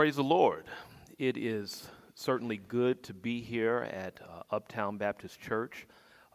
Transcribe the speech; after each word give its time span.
Praise 0.00 0.16
the 0.16 0.24
Lord. 0.24 0.64
It 1.18 1.36
is 1.36 1.86
certainly 2.14 2.56
good 2.56 3.02
to 3.02 3.12
be 3.12 3.42
here 3.42 3.86
at 3.92 4.18
uh, 4.22 4.44
Uptown 4.50 4.96
Baptist 4.96 5.38
Church 5.38 5.86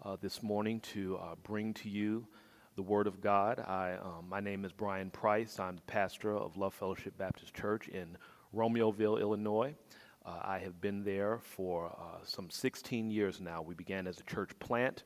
uh, 0.04 0.18
this 0.21 0.44
morning 0.44 0.82
to 0.82 1.18
uh, 1.18 1.34
bring 1.41 1.73
to 1.73 1.89
you 1.89 2.28
the 2.75 2.84
Word 2.84 3.07
of 3.07 3.21
God. 3.21 3.57
I, 3.59 3.98
um, 4.00 4.30
my 4.30 4.39
name 4.39 4.66
is 4.66 4.71
Brian 4.71 5.09
Price. 5.09 5.59
I'm 5.59 5.78
the 5.78 5.82
pastor 5.82 6.38
of 6.38 6.55
Love 6.57 6.75
Fellowship 6.75 7.18
Baptist 7.18 7.55
Church 7.55 7.88
in 7.88 8.16
Romeoville, 8.55 9.20
Illinois. 9.20 9.73
Uh, 10.23 10.41
I 10.43 10.59
have 10.59 10.79
been 10.79 11.04
there 11.04 11.39
for 11.39 11.88
uh, 11.88 12.23
some 12.23 12.52
16 12.52 13.09
years 13.09 13.41
now. 13.41 13.63
We 13.63 13.73
began 13.73 14.05
as 14.05 14.20
a 14.20 14.23
church 14.25 14.52
plant, 14.59 15.05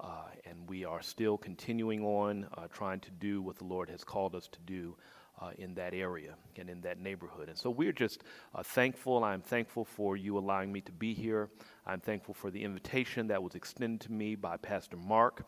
uh, 0.00 0.24
and 0.44 0.68
we 0.68 0.84
are 0.84 1.00
still 1.00 1.38
continuing 1.38 2.02
on 2.02 2.48
trying 2.72 2.98
to 2.98 3.10
do 3.12 3.40
what 3.40 3.56
the 3.56 3.64
Lord 3.66 3.88
has 3.88 4.02
called 4.02 4.34
us 4.34 4.48
to 4.48 4.58
do 4.66 4.96
uh, 5.40 5.50
in 5.58 5.74
that 5.74 5.94
area 5.94 6.34
and 6.56 6.68
in 6.68 6.80
that 6.82 7.00
neighborhood. 7.00 7.48
And 7.48 7.56
so 7.56 7.70
we're 7.70 7.92
just 7.92 8.22
uh, 8.54 8.62
thankful. 8.62 9.24
I'm 9.24 9.40
thankful 9.40 9.84
for 9.84 10.16
you 10.16 10.38
allowing 10.38 10.72
me 10.72 10.80
to 10.82 10.92
be 10.92 11.14
here. 11.14 11.48
I'm 11.86 12.00
thankful 12.00 12.34
for 12.34 12.50
the 12.50 12.62
invitation 12.62 13.28
that 13.28 13.42
was 13.42 13.54
extended 13.54 14.00
to 14.02 14.12
me 14.12 14.34
by 14.34 14.56
Pastor 14.56 14.96
Mark. 14.96 15.46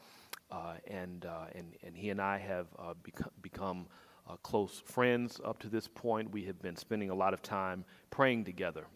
Uh, 0.51 0.75
and, 0.87 1.25
uh, 1.25 1.47
and, 1.55 1.75
and 1.83 1.97
he 1.97 2.11
and 2.11 2.21
I 2.21 2.39
have 2.39 2.67
uh, 2.79 2.95
beco- 3.03 3.31
become 3.41 3.87
uh, 4.29 4.37
close 4.43 4.83
friends 4.85 5.41
up 5.45 5.59
to 5.61 5.69
this 5.69 5.89
point. 5.89 6.31
We 6.31 6.45
have 6.45 6.61
been 6.61 6.77
spending 6.77 7.11
a 7.11 7.15
lot 7.15 7.33
of 7.33 7.43
time 7.43 7.85
praying 8.11 8.45
together 8.45 8.87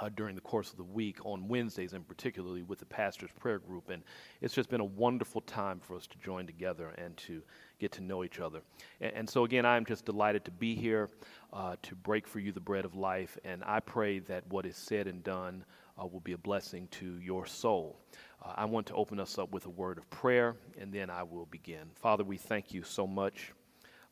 uh, 0.00 0.08
during 0.08 0.34
the 0.34 0.40
course 0.40 0.70
of 0.70 0.76
the 0.76 0.84
week, 0.84 1.18
on 1.24 1.48
Wednesdays 1.48 1.92
and 1.92 2.06
particularly 2.06 2.62
with 2.62 2.78
the 2.78 2.86
pastor's 2.86 3.30
prayer 3.32 3.58
group. 3.58 3.90
And 3.90 4.02
it's 4.40 4.54
just 4.54 4.68
been 4.68 4.80
a 4.80 4.84
wonderful 4.84 5.40
time 5.42 5.80
for 5.80 5.96
us 5.96 6.06
to 6.08 6.18
join 6.18 6.46
together 6.46 6.88
and 6.98 7.16
to 7.18 7.42
get 7.80 7.92
to 7.92 8.02
know 8.02 8.22
each 8.22 8.38
other. 8.38 8.60
And, 9.00 9.12
and 9.14 9.28
so, 9.28 9.44
again, 9.44 9.66
I'm 9.66 9.84
just 9.84 10.04
delighted 10.04 10.44
to 10.44 10.50
be 10.50 10.74
here 10.74 11.08
uh, 11.52 11.76
to 11.82 11.94
break 11.96 12.28
for 12.28 12.38
you 12.38 12.52
the 12.52 12.60
bread 12.60 12.84
of 12.84 12.94
life. 12.94 13.36
And 13.44 13.64
I 13.64 13.80
pray 13.80 14.20
that 14.20 14.46
what 14.48 14.66
is 14.66 14.76
said 14.76 15.06
and 15.06 15.24
done 15.24 15.64
uh, 16.00 16.06
will 16.06 16.20
be 16.20 16.32
a 16.32 16.38
blessing 16.38 16.86
to 16.92 17.18
your 17.18 17.46
soul. 17.46 17.98
Uh, 18.44 18.52
I 18.56 18.64
want 18.64 18.86
to 18.86 18.94
open 18.94 19.18
us 19.18 19.38
up 19.38 19.52
with 19.52 19.66
a 19.66 19.70
word 19.70 19.98
of 19.98 20.08
prayer, 20.10 20.54
and 20.78 20.92
then 20.92 21.10
I 21.10 21.22
will 21.22 21.46
begin. 21.46 21.90
Father, 21.94 22.24
we 22.24 22.36
thank 22.36 22.72
you 22.72 22.82
so 22.82 23.06
much 23.06 23.52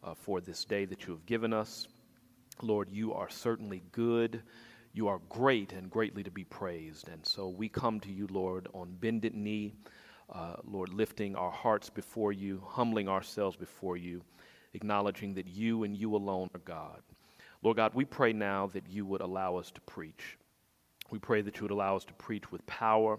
uh, 0.02 0.14
for 0.14 0.41
this 0.41 0.64
day 0.64 0.84
that 0.86 1.06
you 1.06 1.12
have 1.12 1.27
given 1.27 1.52
us. 1.52 1.86
Lord, 2.62 2.89
you 2.91 3.14
are 3.14 3.28
certainly 3.28 3.83
good. 3.92 4.42
You 4.92 5.08
are 5.08 5.20
great 5.28 5.72
and 5.72 5.91
greatly 5.91 6.24
to 6.24 6.30
be 6.30 6.44
praised. 6.44 7.08
And 7.08 7.24
so 7.24 7.48
we 7.48 7.69
come 7.69 8.00
to 8.00 8.12
you, 8.12 8.27
Lord, 8.30 8.69
on 8.74 8.96
bended 9.00 9.34
knee, 9.34 9.74
uh, 10.32 10.56
Lord, 10.64 10.90
lifting 10.92 11.36
our 11.36 11.50
hearts 11.50 11.90
before 11.90 12.32
you, 12.32 12.62
humbling 12.66 13.08
ourselves 13.08 13.56
before 13.56 13.96
you, 13.96 14.22
acknowledging 14.74 15.34
that 15.34 15.46
you 15.46 15.84
and 15.84 15.96
you 15.96 16.14
alone 16.14 16.50
are 16.54 16.60
God. 16.60 17.00
Lord 17.62 17.76
God, 17.76 17.92
we 17.94 18.04
pray 18.04 18.32
now 18.32 18.66
that 18.68 18.88
you 18.88 19.04
would 19.06 19.20
allow 19.20 19.56
us 19.56 19.70
to 19.72 19.80
preach. 19.82 20.36
We 21.10 21.18
pray 21.18 21.42
that 21.42 21.56
you 21.56 21.62
would 21.62 21.70
allow 21.70 21.96
us 21.96 22.04
to 22.04 22.12
preach 22.14 22.52
with 22.52 22.64
power 22.66 23.18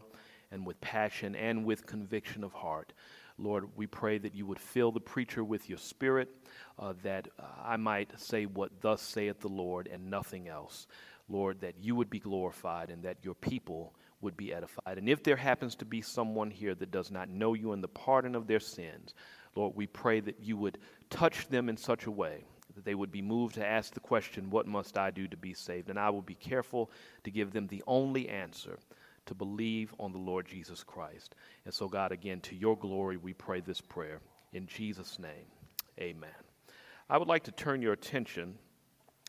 and 0.52 0.66
with 0.66 0.80
passion 0.82 1.36
and 1.36 1.66
with 1.66 1.86
conviction 1.86 2.44
of 2.44 2.54
heart. 2.54 2.94
Lord, 3.38 3.70
we 3.76 3.88
pray 3.88 4.18
that 4.18 4.36
you 4.36 4.46
would 4.46 4.60
fill 4.60 4.92
the 4.92 5.00
preacher 5.00 5.44
with 5.44 5.70
your 5.70 5.78
spirit, 5.78 6.30
uh, 6.78 6.94
that 7.04 7.28
uh, 7.40 7.44
I 7.64 7.78
might 7.78 8.20
say 8.20 8.46
what 8.46 8.82
thus 8.82 9.02
saith 9.02 9.40
the 9.40 9.48
Lord 9.48 9.88
and 9.88 10.10
nothing 10.10 10.48
else. 10.48 10.88
Lord, 11.30 11.62
that 11.62 11.76
you 11.80 11.96
would 11.96 12.10
be 12.10 12.20
glorified 12.20 12.90
and 12.90 13.04
that 13.04 13.18
your 13.24 13.36
people 13.36 13.94
would 14.22 14.36
be 14.36 14.54
edified. 14.54 14.98
And 14.98 15.08
if 15.08 15.24
there 15.24 15.36
happens 15.36 15.76
to 15.76 15.86
be 15.86 16.02
someone 16.02 16.52
here 16.52 16.76
that 16.76 16.92
does 16.92 17.12
not 17.12 17.30
know 17.30 17.54
you 17.54 17.74
in 17.74 17.82
the 17.82 17.88
pardon 17.88 18.36
of 18.36 18.48
their 18.48 18.60
sins, 18.60 19.14
Lord, 19.56 19.76
we 19.76 19.88
pray 19.88 20.20
that 20.20 20.40
you 20.42 20.58
would 20.58 20.78
touch 21.10 21.48
them 21.48 21.70
in 21.70 21.78
such 21.78 22.06
a 22.06 22.12
way 22.12 22.44
that 22.76 22.86
they 22.86 22.96
would 22.96 23.12
be 23.12 23.22
moved 23.22 23.56
to 23.56 23.66
ask 23.66 23.94
the 23.94 24.00
question, 24.00 24.50
What 24.50 24.68
must 24.68 24.98
I 24.98 25.12
do 25.12 25.28
to 25.28 25.38
be 25.38 25.54
saved? 25.54 25.90
And 25.90 26.00
I 26.00 26.10
will 26.12 26.22
be 26.22 26.36
careful 26.36 26.92
to 27.24 27.32
give 27.32 27.52
them 27.52 27.68
the 27.68 27.84
only 27.88 28.30
answer 28.30 28.78
to 29.26 29.36
believe 29.36 29.94
on 30.00 30.12
the 30.12 30.18
Lord 30.18 30.48
Jesus 30.48 30.84
Christ. 30.84 31.36
And 31.66 31.74
so, 31.74 31.88
God, 31.88 32.12
again, 32.12 32.40
to 32.42 32.56
your 32.56 32.78
glory, 32.78 33.18
we 33.18 33.34
pray 33.34 33.60
this 33.60 33.82
prayer. 33.82 34.22
In 34.54 34.66
Jesus' 34.66 35.20
name, 35.20 35.46
amen. 36.00 36.30
I 37.10 37.18
would 37.18 37.28
like 37.28 37.44
to 37.44 37.52
turn 37.52 37.82
your 37.82 37.94
attention 37.94 38.56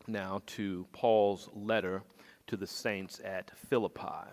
now 0.07 0.43
to 0.47 0.87
Paul's 0.93 1.49
letter 1.53 2.03
to 2.47 2.57
the 2.57 2.67
saints 2.67 3.21
at 3.25 3.51
Philippi. 3.69 4.31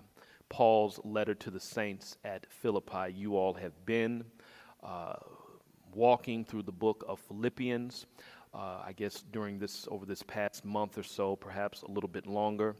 Paul's 0.49 0.99
letter 1.03 1.35
to 1.35 1.51
the 1.51 1.59
saints 1.59 2.17
at 2.23 2.45
Philippi. 2.49 3.11
You 3.13 3.35
all 3.37 3.53
have 3.53 3.73
been 3.85 4.23
uh, 4.83 5.15
walking 5.93 6.45
through 6.45 6.63
the 6.63 6.71
book 6.71 7.03
of 7.07 7.19
Philippians. 7.19 8.05
Uh, 8.53 8.81
I 8.85 8.93
guess 8.93 9.23
during 9.31 9.59
this 9.59 9.87
over 9.91 10.05
this 10.05 10.23
past 10.23 10.63
month 10.63 10.97
or 10.97 11.03
so, 11.03 11.35
perhaps 11.35 11.81
a 11.81 11.91
little 11.91 12.09
bit 12.09 12.25
longer, 12.25 12.75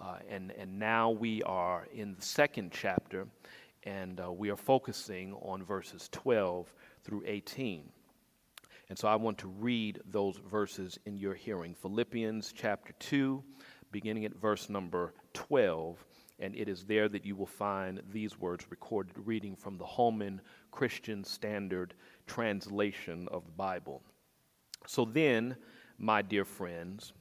uh, 0.00 0.18
and 0.28 0.52
and 0.52 0.78
now 0.78 1.10
we 1.10 1.42
are 1.44 1.86
in 1.92 2.14
the 2.14 2.22
second 2.22 2.70
chapter, 2.70 3.26
and 3.84 4.20
uh, 4.20 4.30
we 4.30 4.50
are 4.50 4.56
focusing 4.56 5.32
on 5.34 5.64
verses 5.64 6.08
12 6.12 6.72
through 7.02 7.22
18. 7.26 7.88
And 8.88 8.98
so 8.98 9.08
I 9.08 9.16
want 9.16 9.38
to 9.38 9.48
read 9.48 10.00
those 10.10 10.36
verses 10.48 10.98
in 11.06 11.16
your 11.16 11.34
hearing. 11.34 11.74
Philippians 11.74 12.52
chapter 12.54 12.92
2, 13.00 13.42
beginning 13.90 14.24
at 14.26 14.34
verse 14.34 14.68
number 14.68 15.12
12. 15.34 16.04
And 16.38 16.54
it 16.54 16.68
is 16.68 16.84
there 16.84 17.08
that 17.08 17.24
you 17.24 17.34
will 17.34 17.46
find 17.46 18.02
these 18.12 18.38
words 18.38 18.66
recorded, 18.70 19.14
reading 19.24 19.56
from 19.56 19.78
the 19.78 19.86
Holman 19.86 20.40
Christian 20.70 21.24
Standard 21.24 21.94
Translation 22.26 23.26
of 23.30 23.46
the 23.46 23.52
Bible. 23.52 24.02
So 24.86 25.04
then, 25.04 25.56
my 25.98 26.20
dear 26.20 26.44
friends, 26.44 27.12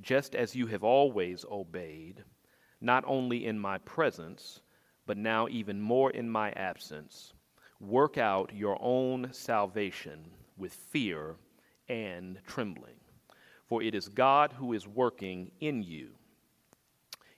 just 0.00 0.34
as 0.34 0.56
you 0.56 0.66
have 0.68 0.82
always 0.82 1.44
obeyed, 1.50 2.24
not 2.80 3.04
only 3.06 3.46
in 3.46 3.58
my 3.58 3.78
presence, 3.78 4.60
but 5.06 5.18
now 5.18 5.48
even 5.48 5.80
more 5.80 6.10
in 6.10 6.28
my 6.28 6.50
absence, 6.52 7.34
work 7.80 8.16
out 8.16 8.54
your 8.54 8.78
own 8.80 9.28
salvation 9.32 10.24
with 10.56 10.72
fear 10.72 11.36
and 11.88 12.38
trembling. 12.46 12.94
For 13.66 13.82
it 13.82 13.94
is 13.94 14.08
God 14.08 14.52
who 14.52 14.72
is 14.72 14.86
working 14.86 15.50
in 15.60 15.82
you, 15.82 16.10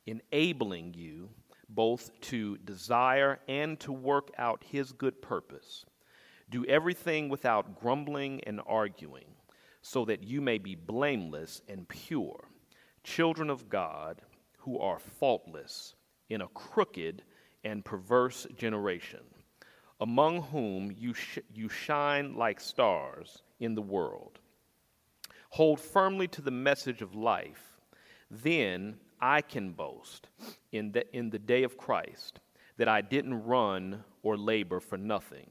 enabling 0.07 0.95
you 0.95 1.29
both 1.69 2.11
to 2.21 2.57
desire 2.59 3.41
and 3.49 3.81
to 3.81 3.93
work 3.93 4.31
out 4.39 4.65
his 4.71 4.93
good 4.93 5.21
purpose. 5.23 5.85
Do 6.51 6.65
everything 6.67 7.29
without 7.29 7.81
grumbling 7.81 8.43
and 8.45 8.61
arguing, 8.67 9.27
so 9.83 10.05
that 10.05 10.23
you 10.23 10.41
may 10.41 10.59
be 10.59 10.75
blameless 10.75 11.63
and 11.69 11.89
pure, 11.89 12.49
children 13.03 13.51
of 13.51 13.69
God 13.69 14.23
who 14.59 14.79
are 14.79 14.99
faultless 14.99 15.95
in 16.29 16.43
a 16.43 16.49
crooked 16.49 17.23
and 17.65 17.85
perverse 17.85 18.47
generation 18.57 19.21
among 20.01 20.43
whom 20.43 20.93
you, 20.99 21.15
sh- 21.15 21.39
you 21.53 21.69
shine 21.69 22.35
like 22.35 22.61
stars 22.61 23.43
in 23.61 23.75
the 23.75 23.83
world. 23.83 24.39
Hold 25.51 25.81
firmly 25.81 26.29
to 26.29 26.43
the 26.43 26.51
message 26.51 27.01
of 27.01 27.15
life. 27.15 27.79
Then 28.31 28.99
I 29.25 29.41
can 29.41 29.73
boast 29.73 30.29
in 30.71 30.93
the, 30.93 31.17
in 31.17 31.31
the 31.31 31.39
day 31.39 31.63
of 31.63 31.79
Christ 31.79 32.41
that 32.77 32.89
I 32.89 33.01
didn't 33.01 33.43
run 33.45 34.05
or 34.23 34.37
labor 34.37 34.81
for 34.81 34.99
nothing. 34.99 35.49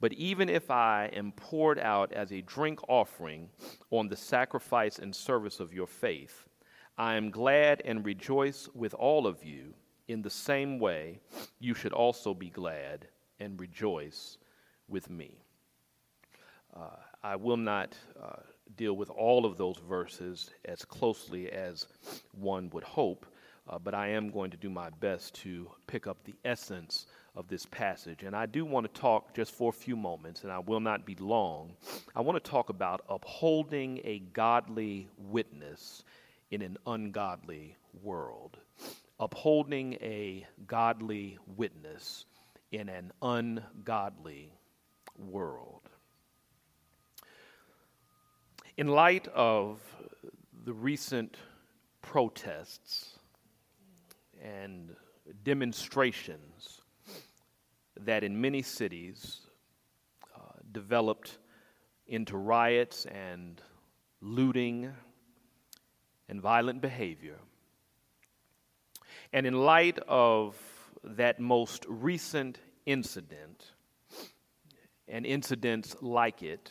But 0.00 0.12
even 0.12 0.50
if 0.50 0.70
I 0.70 1.08
am 1.14 1.32
poured 1.32 1.78
out 1.78 2.12
as 2.12 2.30
a 2.30 2.42
drink 2.42 2.78
offering 2.88 3.48
on 3.90 4.08
the 4.08 4.16
sacrifice 4.16 4.98
and 4.98 5.16
service 5.16 5.60
of 5.60 5.72
your 5.72 5.86
faith, 5.86 6.46
I 6.98 7.14
am 7.14 7.30
glad 7.30 7.80
and 7.86 8.04
rejoice 8.04 8.68
with 8.74 8.92
all 8.92 9.26
of 9.26 9.42
you. 9.42 9.72
In 10.08 10.20
the 10.20 10.28
same 10.28 10.78
way, 10.78 11.20
you 11.58 11.72
should 11.72 11.94
also 11.94 12.34
be 12.34 12.50
glad 12.50 13.08
and 13.38 13.58
rejoice 13.58 14.36
with 14.88 15.08
me. 15.08 15.42
Uh, 16.76 16.96
I 17.22 17.36
will 17.36 17.56
not 17.56 17.94
uh, 18.22 18.42
deal 18.76 18.94
with 18.94 19.10
all 19.10 19.44
of 19.44 19.56
those 19.56 19.78
verses 19.88 20.50
as 20.64 20.84
closely 20.84 21.50
as 21.50 21.86
one 22.32 22.70
would 22.70 22.84
hope, 22.84 23.26
uh, 23.68 23.78
but 23.78 23.94
I 23.94 24.08
am 24.08 24.30
going 24.30 24.50
to 24.50 24.56
do 24.56 24.70
my 24.70 24.90
best 24.90 25.34
to 25.42 25.70
pick 25.86 26.06
up 26.06 26.18
the 26.24 26.34
essence 26.44 27.06
of 27.36 27.48
this 27.48 27.66
passage. 27.66 28.22
And 28.22 28.34
I 28.34 28.46
do 28.46 28.64
want 28.64 28.92
to 28.92 29.00
talk 29.00 29.34
just 29.34 29.52
for 29.52 29.70
a 29.70 29.72
few 29.72 29.96
moments, 29.96 30.42
and 30.42 30.52
I 30.52 30.58
will 30.58 30.80
not 30.80 31.06
be 31.06 31.14
long. 31.16 31.72
I 32.14 32.20
want 32.20 32.42
to 32.42 32.50
talk 32.50 32.68
about 32.68 33.04
upholding 33.08 33.98
a 33.98 34.22
godly 34.32 35.08
witness 35.18 36.04
in 36.50 36.62
an 36.62 36.76
ungodly 36.86 37.76
world. 38.02 38.56
Upholding 39.18 39.94
a 39.94 40.46
godly 40.66 41.38
witness 41.56 42.24
in 42.72 42.88
an 42.88 43.12
ungodly 43.20 44.52
world. 45.18 45.89
In 48.80 48.88
light 48.88 49.28
of 49.34 49.78
the 50.64 50.72
recent 50.72 51.36
protests 52.00 53.18
and 54.42 54.96
demonstrations 55.42 56.80
that 58.00 58.24
in 58.24 58.40
many 58.40 58.62
cities 58.62 59.40
uh, 60.34 60.38
developed 60.72 61.36
into 62.06 62.38
riots 62.38 63.04
and 63.04 63.60
looting 64.22 64.90
and 66.30 66.40
violent 66.40 66.80
behavior. 66.80 67.36
And 69.34 69.46
in 69.46 69.60
light 69.60 69.98
of 70.08 70.56
that 71.04 71.38
most 71.38 71.84
recent 71.86 72.60
incident 72.86 73.72
and 75.06 75.26
incidents 75.26 75.96
like 76.00 76.42
it 76.42 76.70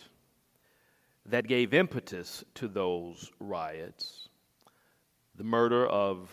that 1.25 1.47
gave 1.47 1.73
impetus 1.73 2.43
to 2.55 2.67
those 2.67 3.31
riots, 3.39 4.29
the 5.35 5.43
murder 5.43 5.85
of 5.87 6.29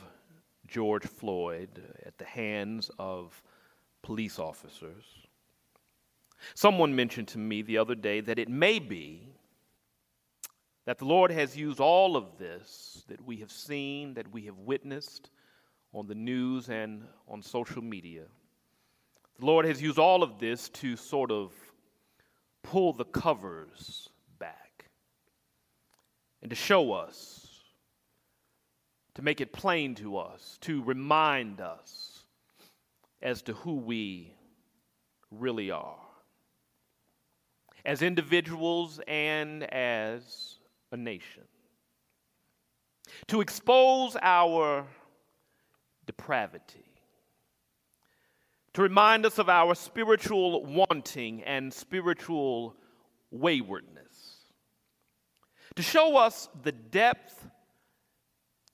George 0.67 1.07
Floyd 1.07 1.83
at 2.05 2.19
the 2.19 2.25
hands 2.25 2.91
of 2.99 3.43
police 4.03 4.39
officers. 4.39 5.05
Someone 6.55 6.95
mentioned 6.95 7.29
to 7.29 7.39
me 7.39 7.63
the 7.63 7.79
other 7.79 7.95
day 7.95 8.21
that 8.21 8.39
it 8.39 8.49
may 8.49 8.79
be 8.79 9.29
that 10.85 10.99
the 10.99 11.05
Lord 11.05 11.33
has 11.33 11.57
used 11.57 11.81
all 11.81 12.17
of 12.17 12.39
this 12.39 13.05
that 13.09 13.25
we 13.25 13.37
have 13.39 13.51
seen, 13.51 14.15
that 14.15 14.31
we 14.33 14.43
have 14.43 14.59
witnessed 14.59 15.31
on 15.93 16.07
the 16.07 16.15
news 16.15 16.69
and 16.69 17.03
on 17.29 17.43
social 17.43 17.83
media. 17.83 18.25
The 19.39 19.47
Lord 19.47 19.67
has 19.67 19.83
used 19.83 19.99
all 19.99 20.23
of 20.23 20.39
this 20.39 20.69
to 20.71 20.97
sort 20.97 21.31
of 21.31 21.53
pull 22.63 22.93
the 22.93 23.05
covers 23.05 24.09
and 26.47 26.51
to 26.51 26.55
show 26.55 26.93
us, 26.93 27.49
to 29.17 29.21
make 29.21 29.41
it 29.41 29.53
plain 29.53 29.97
to 29.97 30.17
us, 30.17 30.59
to 30.61 30.81
remind 30.85 31.61
us 31.61 32.21
as 33.21 33.43
to 33.43 33.53
who 33.53 33.75
we 33.75 34.33
really 35.33 35.73
are. 35.73 35.99
As 37.85 38.01
individuals 38.01 39.01
and 39.09 39.65
as 39.75 40.55
a 40.93 40.97
nation. 40.97 41.43
To 43.27 43.41
expose 43.41 44.17
our 44.23 44.87
depravity, 46.07 46.87
to 48.75 48.83
remind 48.83 49.27
us 49.27 49.41
of 49.41 49.49
our 49.49 49.75
spiritual 49.75 50.65
wanting 50.65 51.43
and 51.43 51.75
spiritual 51.75 52.77
waywardness, 53.33 54.06
to 55.77 55.83
show 55.83 56.17
us 56.17 56.49
the 56.63 56.73
depth 56.73 57.47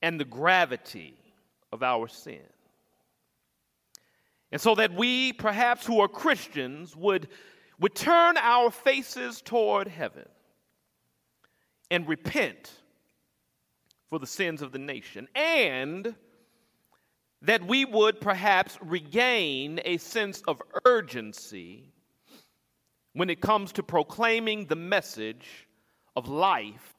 and 0.01 0.19
the 0.19 0.25
gravity 0.25 1.17
of 1.73 1.83
our 1.83 2.09
sin. 2.09 2.41
And 4.51 4.61
so 4.61 4.75
that 4.75 4.95
we, 4.95 5.33
perhaps 5.33 5.87
who 5.87 6.01
are 6.01 6.09
Christians, 6.09 6.95
would, 6.95 7.29
would 7.81 7.95
turn 7.95 8.37
our 8.37 8.71
faces 8.71 9.41
toward 9.41 9.89
heaven 9.89 10.29
and 11.91 12.07
repent 12.07 12.71
for 14.09 14.19
the 14.19 14.27
sins 14.27 14.61
of 14.61 14.73
the 14.73 14.79
nation, 14.79 15.27
and 15.35 16.15
that 17.41 17.67
we 17.67 17.85
would 17.85 18.21
perhaps 18.21 18.79
regain 18.83 19.81
a 19.85 19.97
sense 19.97 20.43
of 20.47 20.61
urgency 20.85 21.93
when 23.15 23.31
it 23.31 23.41
comes 23.41 23.73
to 23.73 23.83
proclaiming 23.83 24.67
the 24.67 24.77
message 24.77 25.67
of 26.17 26.29
life 26.29 26.95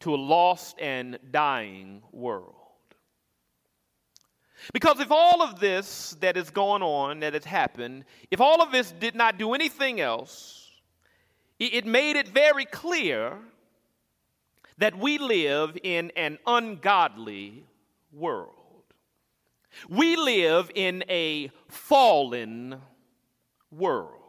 to 0.00 0.14
a 0.14 0.16
lost 0.16 0.76
and 0.80 1.18
dying 1.30 2.02
world. 2.12 2.54
Because 4.72 5.00
if 5.00 5.10
all 5.10 5.42
of 5.42 5.60
this 5.60 6.16
that 6.20 6.36
is 6.36 6.50
going 6.50 6.82
on, 6.82 7.20
that 7.20 7.34
has 7.34 7.44
happened, 7.44 8.04
if 8.30 8.40
all 8.40 8.62
of 8.62 8.72
this 8.72 8.92
did 8.92 9.14
not 9.14 9.38
do 9.38 9.52
anything 9.52 10.00
else, 10.00 10.70
it 11.58 11.86
made 11.86 12.16
it 12.16 12.28
very 12.28 12.64
clear 12.64 13.38
that 14.78 14.98
we 14.98 15.18
live 15.18 15.78
in 15.82 16.10
an 16.16 16.38
ungodly 16.46 17.64
world. 18.12 18.50
We 19.88 20.16
live 20.16 20.70
in 20.74 21.04
a 21.08 21.50
fallen 21.68 22.80
world. 23.70 24.23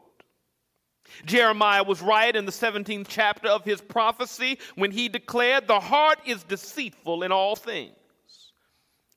Jeremiah 1.26 1.84
was 1.84 2.02
right 2.02 2.36
in 2.36 2.46
the 2.46 2.52
17th 2.52 3.08
chapter 3.08 3.48
of 3.48 3.64
his 3.64 3.82
prophecy 3.82 4.60
when 4.76 4.92
he 4.92 5.08
declared, 5.08 5.68
The 5.68 5.80
heart 5.80 6.20
is 6.26 6.44
deceitful 6.44 7.24
in 7.24 7.32
all 7.32 7.56
things 7.56 7.96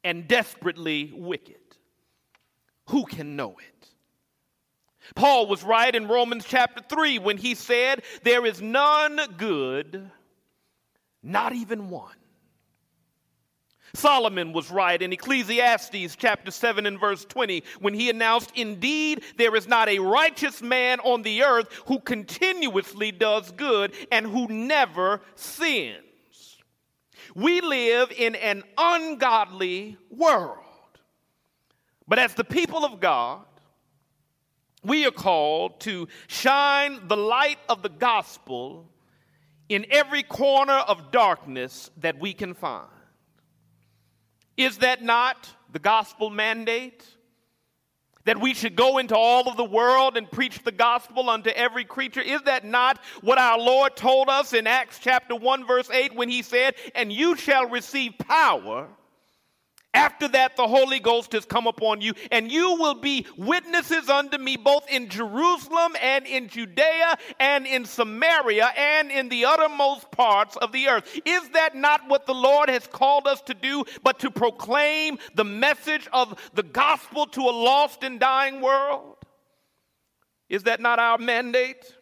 and 0.04 0.28
desperately 0.28 1.12
wicked. 1.14 1.56
Who 2.88 3.04
can 3.04 3.36
know 3.36 3.56
it? 3.58 3.88
Paul 5.14 5.46
was 5.46 5.64
right 5.64 5.94
in 5.94 6.06
Romans 6.06 6.44
chapter 6.46 6.82
3 6.88 7.18
when 7.18 7.38
he 7.38 7.54
said, 7.54 8.02
There 8.22 8.44
is 8.46 8.60
none 8.60 9.20
good, 9.36 10.10
not 11.22 11.54
even 11.54 11.90
one. 11.90 12.17
Solomon 13.94 14.52
was 14.52 14.70
right 14.70 15.00
in 15.00 15.12
Ecclesiastes 15.12 16.16
chapter 16.16 16.50
7 16.50 16.86
and 16.86 17.00
verse 17.00 17.24
20 17.24 17.62
when 17.80 17.94
he 17.94 18.10
announced, 18.10 18.52
Indeed, 18.54 19.22
there 19.36 19.56
is 19.56 19.66
not 19.66 19.88
a 19.88 19.98
righteous 19.98 20.62
man 20.62 21.00
on 21.00 21.22
the 21.22 21.42
earth 21.42 21.72
who 21.86 22.00
continuously 22.00 23.12
does 23.12 23.50
good 23.52 23.92
and 24.12 24.26
who 24.26 24.46
never 24.48 25.20
sins. 25.34 26.02
We 27.34 27.60
live 27.60 28.12
in 28.16 28.34
an 28.34 28.62
ungodly 28.76 29.96
world. 30.10 30.64
But 32.06 32.18
as 32.18 32.34
the 32.34 32.44
people 32.44 32.84
of 32.84 33.00
God, 33.00 33.44
we 34.82 35.06
are 35.06 35.12
called 35.12 35.80
to 35.80 36.08
shine 36.26 37.06
the 37.08 37.16
light 37.16 37.58
of 37.68 37.82
the 37.82 37.88
gospel 37.88 38.88
in 39.68 39.84
every 39.90 40.22
corner 40.22 40.72
of 40.72 41.10
darkness 41.10 41.90
that 41.98 42.18
we 42.18 42.32
can 42.32 42.54
find. 42.54 42.88
Is 44.58 44.78
that 44.78 45.02
not 45.02 45.48
the 45.72 45.78
gospel 45.78 46.28
mandate? 46.28 47.04
That 48.24 48.40
we 48.40 48.52
should 48.52 48.76
go 48.76 48.98
into 48.98 49.16
all 49.16 49.48
of 49.48 49.56
the 49.56 49.64
world 49.64 50.18
and 50.18 50.30
preach 50.30 50.62
the 50.62 50.72
gospel 50.72 51.30
unto 51.30 51.48
every 51.50 51.84
creature? 51.84 52.20
Is 52.20 52.42
that 52.42 52.64
not 52.64 52.98
what 53.22 53.38
our 53.38 53.58
Lord 53.58 53.96
told 53.96 54.28
us 54.28 54.52
in 54.52 54.66
Acts 54.66 54.98
chapter 54.98 55.34
1, 55.34 55.66
verse 55.66 55.88
8, 55.88 56.14
when 56.14 56.28
he 56.28 56.42
said, 56.42 56.74
And 56.94 57.10
you 57.10 57.36
shall 57.36 57.66
receive 57.68 58.18
power 58.18 58.88
after 59.98 60.28
that, 60.28 60.56
the 60.56 60.68
Holy 60.68 61.00
Ghost 61.00 61.32
has 61.32 61.44
come 61.44 61.66
upon 61.66 62.00
you, 62.00 62.14
and 62.30 62.52
you 62.52 62.76
will 62.78 62.94
be 62.94 63.26
witnesses 63.36 64.08
unto 64.08 64.38
me 64.38 64.56
both 64.56 64.88
in 64.88 65.08
Jerusalem 65.08 65.96
and 66.00 66.24
in 66.24 66.48
Judea 66.48 67.18
and 67.40 67.66
in 67.66 67.84
Samaria 67.84 68.70
and 68.76 69.10
in 69.10 69.28
the 69.28 69.44
uttermost 69.44 70.08
parts 70.12 70.56
of 70.56 70.70
the 70.70 70.86
earth. 70.88 71.20
Is 71.24 71.48
that 71.50 71.74
not 71.74 72.08
what 72.08 72.26
the 72.26 72.34
Lord 72.34 72.68
has 72.70 72.86
called 72.86 73.26
us 73.26 73.42
to 73.42 73.54
do, 73.54 73.84
but 74.04 74.20
to 74.20 74.30
proclaim 74.30 75.18
the 75.34 75.44
message 75.44 76.08
of 76.12 76.40
the 76.54 76.62
gospel 76.62 77.26
to 77.26 77.40
a 77.40 77.50
lost 77.50 78.04
and 78.04 78.20
dying 78.20 78.60
world? 78.60 79.16
Is 80.48 80.62
that 80.62 80.80
not 80.80 81.00
our 81.00 81.18
mandate? 81.18 81.92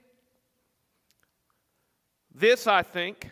This, 2.35 2.67
I 2.67 2.83
think, 2.83 3.31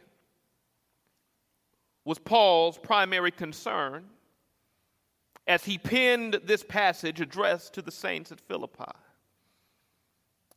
was 2.06 2.18
Paul's 2.18 2.78
primary 2.78 3.30
concern 3.30 4.04
as 5.46 5.64
he 5.64 5.78
penned 5.78 6.40
this 6.44 6.62
passage 6.62 7.20
addressed 7.20 7.74
to 7.74 7.82
the 7.82 7.90
saints 7.90 8.32
at 8.32 8.40
Philippi. 8.40 8.92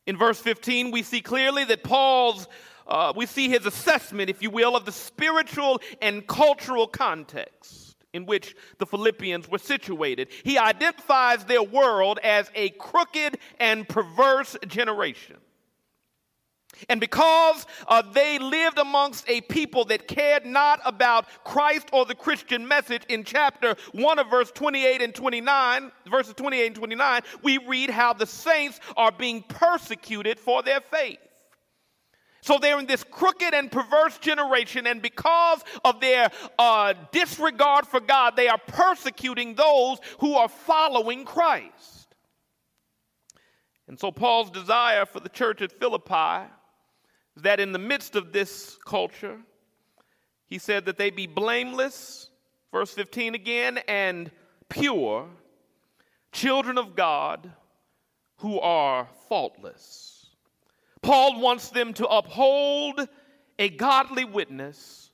In 0.05 0.17
verse 0.17 0.39
15, 0.39 0.91
we 0.91 1.03
see 1.03 1.21
clearly 1.21 1.65
that 1.65 1.83
Paul's, 1.83 2.47
uh, 2.87 3.11
we 3.15 3.25
see 3.25 3.49
his 3.49 3.65
assessment, 3.65 4.29
if 4.29 4.41
you 4.41 4.49
will, 4.49 4.75
of 4.75 4.85
the 4.85 4.91
spiritual 4.93 5.81
and 6.01 6.25
cultural 6.25 6.87
context 6.87 7.97
in 8.13 8.25
which 8.25 8.55
the 8.77 8.85
Philippians 8.85 9.49
were 9.49 9.57
situated. 9.57 10.29
He 10.43 10.57
identifies 10.57 11.43
their 11.43 11.61
world 11.61 12.19
as 12.23 12.49
a 12.55 12.69
crooked 12.69 13.37
and 13.59 13.87
perverse 13.87 14.55
generation. 14.65 15.37
And 16.89 16.99
because 16.99 17.65
uh, 17.87 18.01
they 18.01 18.39
lived 18.39 18.77
amongst 18.77 19.29
a 19.29 19.41
people 19.41 19.85
that 19.85 20.07
cared 20.07 20.45
not 20.45 20.79
about 20.85 21.27
Christ 21.43 21.89
or 21.93 22.05
the 22.05 22.15
Christian 22.15 22.67
message, 22.67 23.03
in 23.09 23.23
chapter 23.23 23.75
1 23.93 24.19
of 24.19 24.29
verse 24.29 24.51
28 24.51 25.01
and 25.01 25.13
29, 25.13 25.91
verses 26.09 26.33
28 26.35 26.67
and 26.67 26.75
29, 26.75 27.21
we 27.43 27.57
read 27.59 27.89
how 27.89 28.13
the 28.13 28.25
saints 28.25 28.79
are 28.95 29.11
being 29.11 29.43
persecuted 29.43 30.39
for 30.39 30.63
their 30.63 30.81
faith. 30.81 31.19
So 32.41 32.57
they're 32.57 32.79
in 32.79 32.85
this 32.85 33.03
crooked 33.03 33.53
and 33.53 33.71
perverse 33.71 34.17
generation, 34.19 34.87
and 34.87 35.01
because 35.01 35.61
of 35.83 35.99
their 35.99 36.29
uh, 36.57 36.93
disregard 37.11 37.87
for 37.87 37.99
God, 37.99 38.35
they 38.35 38.47
are 38.47 38.59
persecuting 38.67 39.55
those 39.55 39.97
who 40.19 40.35
are 40.35 40.47
following 40.47 41.25
Christ. 41.25 42.15
And 43.87 43.99
so 43.99 44.11
Paul's 44.11 44.51
desire 44.51 45.05
for 45.05 45.19
the 45.19 45.29
church 45.29 45.61
at 45.61 45.71
Philippi 45.71 46.49
that 47.43 47.59
in 47.59 47.71
the 47.71 47.79
midst 47.79 48.15
of 48.15 48.31
this 48.31 48.77
culture, 48.85 49.37
he 50.45 50.57
said 50.57 50.85
that 50.85 50.97
they 50.97 51.09
be 51.09 51.27
blameless, 51.27 52.29
verse 52.71 52.93
15 52.93 53.35
again, 53.35 53.79
and 53.87 54.31
pure, 54.69 55.27
children 56.31 56.77
of 56.77 56.95
God 56.95 57.51
who 58.37 58.59
are 58.59 59.07
faultless. 59.27 60.27
Paul 61.01 61.39
wants 61.39 61.69
them 61.69 61.93
to 61.95 62.07
uphold 62.07 63.07
a 63.59 63.69
godly 63.69 64.25
witness 64.25 65.11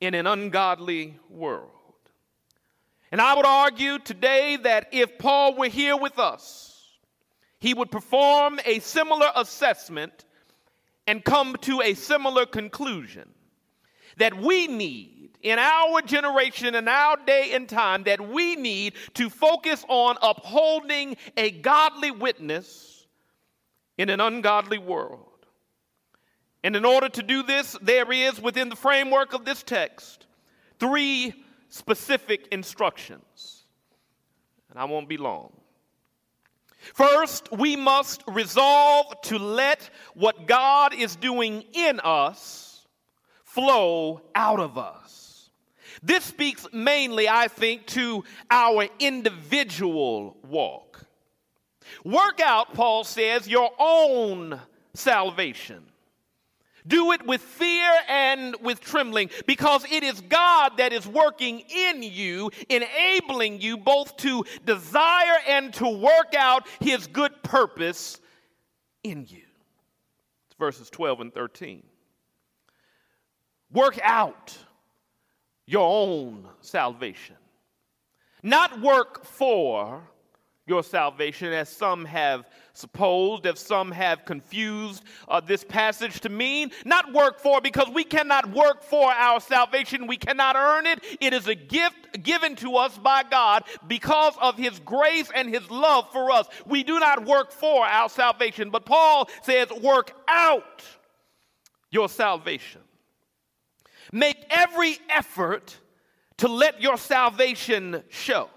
in 0.00 0.14
an 0.14 0.26
ungodly 0.26 1.18
world. 1.28 1.70
And 3.12 3.20
I 3.20 3.34
would 3.34 3.46
argue 3.46 3.98
today 3.98 4.56
that 4.62 4.88
if 4.92 5.18
Paul 5.18 5.56
were 5.56 5.68
here 5.68 5.96
with 5.96 6.18
us, 6.18 6.98
he 7.58 7.74
would 7.74 7.90
perform 7.90 8.60
a 8.64 8.78
similar 8.78 9.30
assessment 9.36 10.24
and 11.10 11.24
come 11.24 11.56
to 11.60 11.82
a 11.82 11.92
similar 11.94 12.46
conclusion 12.46 13.28
that 14.18 14.32
we 14.40 14.68
need 14.68 15.30
in 15.42 15.58
our 15.58 16.00
generation 16.02 16.76
and 16.76 16.88
our 16.88 17.16
day 17.26 17.50
and 17.52 17.68
time 17.68 18.04
that 18.04 18.28
we 18.28 18.54
need 18.54 18.92
to 19.14 19.28
focus 19.28 19.84
on 19.88 20.16
upholding 20.22 21.16
a 21.36 21.50
godly 21.50 22.12
witness 22.12 23.08
in 23.98 24.08
an 24.08 24.20
ungodly 24.20 24.78
world. 24.78 25.26
And 26.62 26.76
in 26.76 26.84
order 26.84 27.08
to 27.08 27.24
do 27.24 27.42
this, 27.42 27.76
there 27.82 28.12
is 28.12 28.40
within 28.40 28.68
the 28.68 28.76
framework 28.76 29.32
of 29.32 29.44
this 29.44 29.64
text 29.64 30.26
three 30.78 31.34
specific 31.70 32.46
instructions. 32.52 33.64
And 34.70 34.78
I 34.78 34.84
won't 34.84 35.08
be 35.08 35.16
long. 35.16 35.59
First, 36.94 37.50
we 37.52 37.76
must 37.76 38.22
resolve 38.26 39.20
to 39.22 39.38
let 39.38 39.90
what 40.14 40.46
God 40.46 40.94
is 40.94 41.16
doing 41.16 41.64
in 41.72 42.00
us 42.00 42.86
flow 43.44 44.22
out 44.34 44.60
of 44.60 44.78
us. 44.78 45.50
This 46.02 46.24
speaks 46.24 46.66
mainly, 46.72 47.28
I 47.28 47.48
think, 47.48 47.86
to 47.88 48.24
our 48.50 48.86
individual 48.98 50.36
walk. 50.48 51.04
Work 52.04 52.40
out, 52.40 52.72
Paul 52.74 53.04
says, 53.04 53.48
your 53.48 53.70
own 53.78 54.58
salvation 54.94 55.89
do 56.86 57.12
it 57.12 57.26
with 57.26 57.40
fear 57.40 57.92
and 58.08 58.56
with 58.62 58.80
trembling 58.80 59.30
because 59.46 59.84
it 59.90 60.02
is 60.02 60.20
God 60.22 60.76
that 60.78 60.92
is 60.92 61.06
working 61.06 61.60
in 61.60 62.02
you, 62.02 62.50
enabling 62.68 63.60
you 63.60 63.76
both 63.76 64.16
to 64.18 64.44
desire 64.64 65.38
and 65.48 65.72
to 65.74 65.88
work 65.88 66.34
out 66.36 66.66
his 66.80 67.06
good 67.06 67.42
purpose 67.42 68.20
in 69.02 69.26
you. 69.28 69.42
It's 70.46 70.58
verses 70.58 70.90
12 70.90 71.20
and 71.20 71.34
13. 71.34 71.82
Work 73.72 74.00
out 74.02 74.56
your 75.66 75.88
own 75.88 76.48
salvation, 76.60 77.36
not 78.42 78.80
work 78.80 79.24
for 79.24 80.02
your 80.66 80.82
salvation, 80.82 81.52
as 81.52 81.68
some 81.68 82.04
have 82.04 82.48
supposed, 82.74 83.44
as 83.46 83.58
some 83.58 83.90
have 83.90 84.24
confused 84.24 85.02
uh, 85.28 85.40
this 85.40 85.64
passage 85.64 86.20
to 86.20 86.28
mean. 86.28 86.70
Not 86.84 87.12
work 87.12 87.40
for, 87.40 87.60
because 87.60 87.88
we 87.92 88.04
cannot 88.04 88.50
work 88.50 88.82
for 88.82 89.10
our 89.10 89.40
salvation. 89.40 90.06
We 90.06 90.16
cannot 90.16 90.56
earn 90.56 90.86
it. 90.86 91.04
It 91.20 91.32
is 91.32 91.48
a 91.48 91.54
gift 91.54 92.22
given 92.22 92.56
to 92.56 92.76
us 92.76 92.96
by 92.98 93.24
God 93.24 93.64
because 93.88 94.34
of 94.40 94.56
His 94.56 94.78
grace 94.80 95.30
and 95.34 95.48
His 95.48 95.68
love 95.70 96.10
for 96.12 96.30
us. 96.30 96.46
We 96.66 96.84
do 96.84 97.00
not 97.00 97.26
work 97.26 97.52
for 97.52 97.84
our 97.84 98.08
salvation. 98.08 98.70
But 98.70 98.84
Paul 98.84 99.28
says, 99.42 99.70
work 99.82 100.12
out 100.28 100.82
your 101.90 102.08
salvation. 102.08 102.82
Make 104.12 104.44
every 104.50 104.98
effort 105.08 105.76
to 106.38 106.48
let 106.48 106.80
your 106.80 106.96
salvation 106.96 108.02
show. 108.08 108.48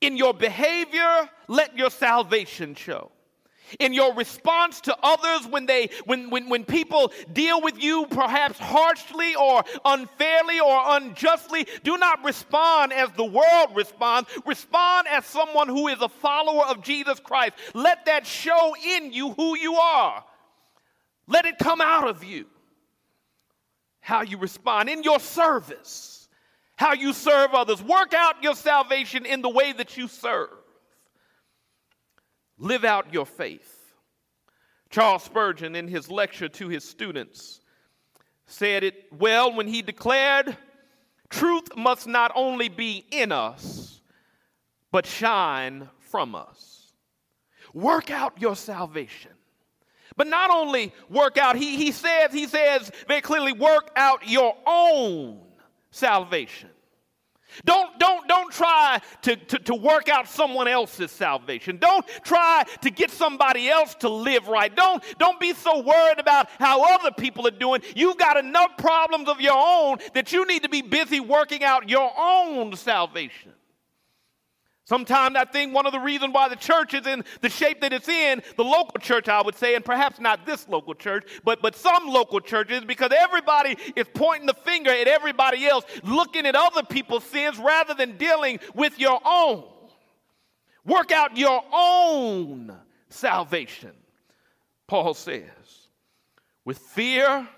In 0.00 0.16
your 0.16 0.34
behavior, 0.34 1.28
let 1.48 1.76
your 1.76 1.90
salvation 1.90 2.74
show. 2.74 3.10
In 3.80 3.92
your 3.92 4.14
response 4.14 4.80
to 4.82 4.96
others 5.02 5.48
when 5.48 5.66
they 5.66 5.90
when, 6.04 6.30
when, 6.30 6.48
when 6.48 6.64
people 6.64 7.12
deal 7.32 7.60
with 7.60 7.82
you 7.82 8.06
perhaps 8.10 8.58
harshly 8.60 9.34
or 9.34 9.64
unfairly 9.84 10.60
or 10.60 10.80
unjustly, 10.96 11.66
do 11.82 11.96
not 11.98 12.24
respond 12.24 12.92
as 12.92 13.10
the 13.16 13.24
world 13.24 13.70
responds. 13.74 14.30
Respond 14.44 15.08
as 15.08 15.26
someone 15.26 15.68
who 15.68 15.88
is 15.88 16.00
a 16.00 16.08
follower 16.08 16.64
of 16.66 16.82
Jesus 16.82 17.18
Christ. 17.18 17.54
Let 17.74 18.06
that 18.06 18.24
show 18.24 18.76
in 18.76 19.12
you 19.12 19.32
who 19.32 19.56
you 19.56 19.74
are. 19.74 20.24
Let 21.26 21.44
it 21.44 21.58
come 21.58 21.80
out 21.80 22.06
of 22.06 22.22
you. 22.22 22.46
How 23.98 24.22
you 24.22 24.38
respond 24.38 24.88
in 24.88 25.02
your 25.02 25.18
service 25.18 26.15
how 26.76 26.92
you 26.92 27.12
serve 27.12 27.54
others. 27.54 27.82
Work 27.82 28.14
out 28.14 28.42
your 28.42 28.54
salvation 28.54 29.26
in 29.26 29.42
the 29.42 29.48
way 29.48 29.72
that 29.72 29.96
you 29.96 30.08
serve. 30.08 30.50
Live 32.58 32.84
out 32.84 33.12
your 33.12 33.26
faith. 33.26 33.72
Charles 34.90 35.24
Spurgeon, 35.24 35.74
in 35.74 35.88
his 35.88 36.10
lecture 36.10 36.48
to 36.48 36.68
his 36.68 36.84
students, 36.84 37.60
said 38.46 38.84
it 38.84 39.06
well 39.12 39.54
when 39.54 39.66
he 39.66 39.82
declared, 39.82 40.56
Truth 41.28 41.76
must 41.76 42.06
not 42.06 42.30
only 42.34 42.68
be 42.68 43.04
in 43.10 43.32
us, 43.32 44.00
but 44.92 45.06
shine 45.06 45.88
from 45.98 46.34
us. 46.34 46.92
Work 47.74 48.10
out 48.10 48.40
your 48.40 48.54
salvation. 48.54 49.32
But 50.16 50.28
not 50.28 50.50
only 50.50 50.94
work 51.10 51.36
out, 51.36 51.56
he, 51.56 51.76
he 51.76 51.92
says, 51.92 52.32
he 52.32 52.46
says 52.46 52.90
very 53.08 53.20
clearly, 53.20 53.52
work 53.52 53.90
out 53.96 54.28
your 54.28 54.56
own 54.66 55.45
salvation. 55.96 56.70
Don't, 57.64 57.98
don't, 57.98 58.28
don't 58.28 58.52
try 58.52 59.00
to, 59.22 59.36
to, 59.36 59.58
to, 59.60 59.74
work 59.74 60.10
out 60.10 60.28
someone 60.28 60.68
else's 60.68 61.10
salvation. 61.10 61.78
Don't 61.78 62.06
try 62.22 62.64
to 62.82 62.90
get 62.90 63.10
somebody 63.10 63.68
else 63.68 63.94
to 63.96 64.10
live 64.10 64.48
right. 64.48 64.74
Don't, 64.74 65.02
don't 65.18 65.40
be 65.40 65.54
so 65.54 65.80
worried 65.80 66.18
about 66.18 66.48
how 66.58 66.94
other 66.94 67.12
people 67.12 67.46
are 67.46 67.52
doing. 67.52 67.80
You've 67.94 68.18
got 68.18 68.36
enough 68.36 68.76
problems 68.76 69.28
of 69.28 69.40
your 69.40 69.56
own 69.56 69.98
that 70.12 70.32
you 70.32 70.46
need 70.46 70.64
to 70.64 70.68
be 70.68 70.82
busy 70.82 71.20
working 71.20 71.64
out 71.64 71.88
your 71.88 72.10
own 72.18 72.76
salvation. 72.76 73.52
Sometimes 74.86 75.34
I 75.34 75.44
think 75.44 75.74
one 75.74 75.84
of 75.84 75.92
the 75.92 75.98
reasons 75.98 76.32
why 76.32 76.48
the 76.48 76.54
church 76.54 76.94
is 76.94 77.08
in 77.08 77.24
the 77.40 77.48
shape 77.48 77.80
that 77.80 77.92
it's 77.92 78.08
in, 78.08 78.40
the 78.56 78.62
local 78.62 79.00
church, 79.00 79.28
I 79.28 79.42
would 79.42 79.56
say, 79.56 79.74
and 79.74 79.84
perhaps 79.84 80.20
not 80.20 80.46
this 80.46 80.68
local 80.68 80.94
church, 80.94 81.26
but, 81.42 81.60
but 81.60 81.74
some 81.74 82.06
local 82.06 82.38
churches, 82.38 82.84
because 82.84 83.10
everybody 83.12 83.76
is 83.96 84.06
pointing 84.14 84.46
the 84.46 84.54
finger 84.54 84.92
at 84.92 85.08
everybody 85.08 85.66
else, 85.66 85.84
looking 86.04 86.46
at 86.46 86.54
other 86.54 86.84
people's 86.84 87.24
sins 87.24 87.58
rather 87.58 87.94
than 87.94 88.16
dealing 88.16 88.60
with 88.74 88.96
your 89.00 89.20
own. 89.24 89.64
Work 90.84 91.10
out 91.10 91.36
your 91.36 91.64
own 91.72 92.72
salvation, 93.08 93.90
Paul 94.86 95.14
says, 95.14 95.42
with 96.64 96.78
fear 96.78 97.48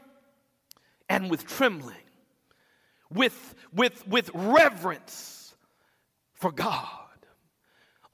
and 1.11 1.31
with 1.31 1.47
trembling, 1.47 1.95
with, 3.11 3.55
with, 3.75 4.09
with 4.09 4.31
reverence 4.33 5.55
for 6.33 6.51
God. 6.51 6.98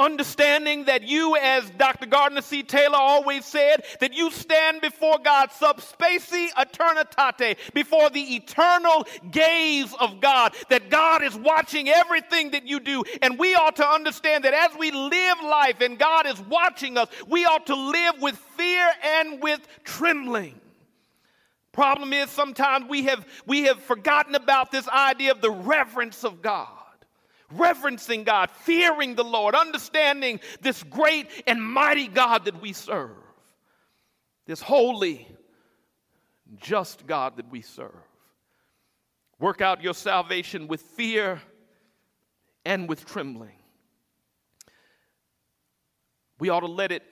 Understanding 0.00 0.86
that 0.86 1.04
you, 1.04 1.36
as 1.36 1.70
Dr. 1.70 2.06
Gardner 2.06 2.42
C. 2.42 2.64
Taylor 2.64 2.98
always 2.98 3.44
said, 3.44 3.84
that 4.00 4.12
you 4.12 4.32
stand 4.32 4.80
before 4.80 5.18
God 5.24 5.52
sub 5.52 5.80
specie 5.80 6.48
aeternitatis, 6.48 7.56
before 7.74 8.10
the 8.10 8.34
eternal 8.34 9.06
gaze 9.30 9.94
of 10.00 10.20
God, 10.20 10.52
that 10.68 10.90
God 10.90 11.22
is 11.22 11.36
watching 11.36 11.88
everything 11.88 12.50
that 12.50 12.66
you 12.66 12.80
do. 12.80 13.04
And 13.22 13.38
we 13.38 13.54
ought 13.54 13.76
to 13.76 13.86
understand 13.86 14.42
that 14.44 14.52
as 14.52 14.76
we 14.76 14.90
live 14.90 15.38
life 15.44 15.80
and 15.80 15.96
God 15.96 16.26
is 16.26 16.40
watching 16.40 16.98
us, 16.98 17.08
we 17.28 17.44
ought 17.44 17.66
to 17.66 17.76
live 17.76 18.20
with 18.20 18.36
fear 18.56 18.90
and 19.20 19.40
with 19.40 19.60
trembling. 19.84 20.60
Problem 21.70 22.12
is 22.12 22.30
sometimes 22.30 22.88
we 22.88 23.04
have 23.04 23.24
we 23.46 23.62
have 23.64 23.80
forgotten 23.80 24.34
about 24.34 24.72
this 24.72 24.88
idea 24.88 25.30
of 25.32 25.40
the 25.40 25.50
reverence 25.50 26.24
of 26.24 26.42
God 26.42 26.68
reverencing 27.58 28.24
God, 28.24 28.50
fearing 28.50 29.14
the 29.14 29.24
Lord, 29.24 29.54
understanding 29.54 30.40
this 30.60 30.82
great 30.82 31.28
and 31.46 31.62
mighty 31.62 32.08
God 32.08 32.46
that 32.46 32.60
we 32.60 32.72
serve, 32.72 33.16
this 34.46 34.60
holy, 34.60 35.26
just 36.56 37.06
God 37.06 37.36
that 37.36 37.50
we 37.50 37.62
serve. 37.62 37.90
Work 39.38 39.60
out 39.60 39.82
your 39.82 39.94
salvation 39.94 40.68
with 40.68 40.80
fear 40.80 41.40
and 42.64 42.88
with 42.88 43.04
trembling. 43.04 43.56
We 46.38 46.48
ought 46.48 46.60
to 46.60 46.66
let 46.66 46.92
it 46.92 47.02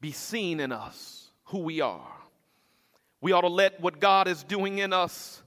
be 0.00 0.12
seen 0.12 0.60
in 0.60 0.72
us 0.72 1.30
who 1.44 1.58
we 1.58 1.80
are. 1.80 2.12
We 3.20 3.32
ought 3.32 3.42
to 3.42 3.48
let 3.48 3.80
what 3.80 4.00
God 4.00 4.28
is 4.28 4.44
doing 4.44 4.78
in 4.78 4.92
us 4.92 5.42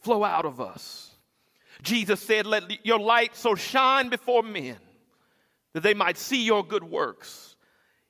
flow 0.00 0.24
out 0.24 0.44
of 0.44 0.60
us. 0.60 1.11
Jesus 1.82 2.20
said, 2.20 2.46
Let 2.46 2.86
your 2.86 2.98
light 2.98 3.36
so 3.36 3.54
shine 3.54 4.08
before 4.08 4.42
men 4.42 4.78
that 5.74 5.82
they 5.82 5.94
might 5.94 6.16
see 6.16 6.44
your 6.44 6.64
good 6.64 6.84
works 6.84 7.56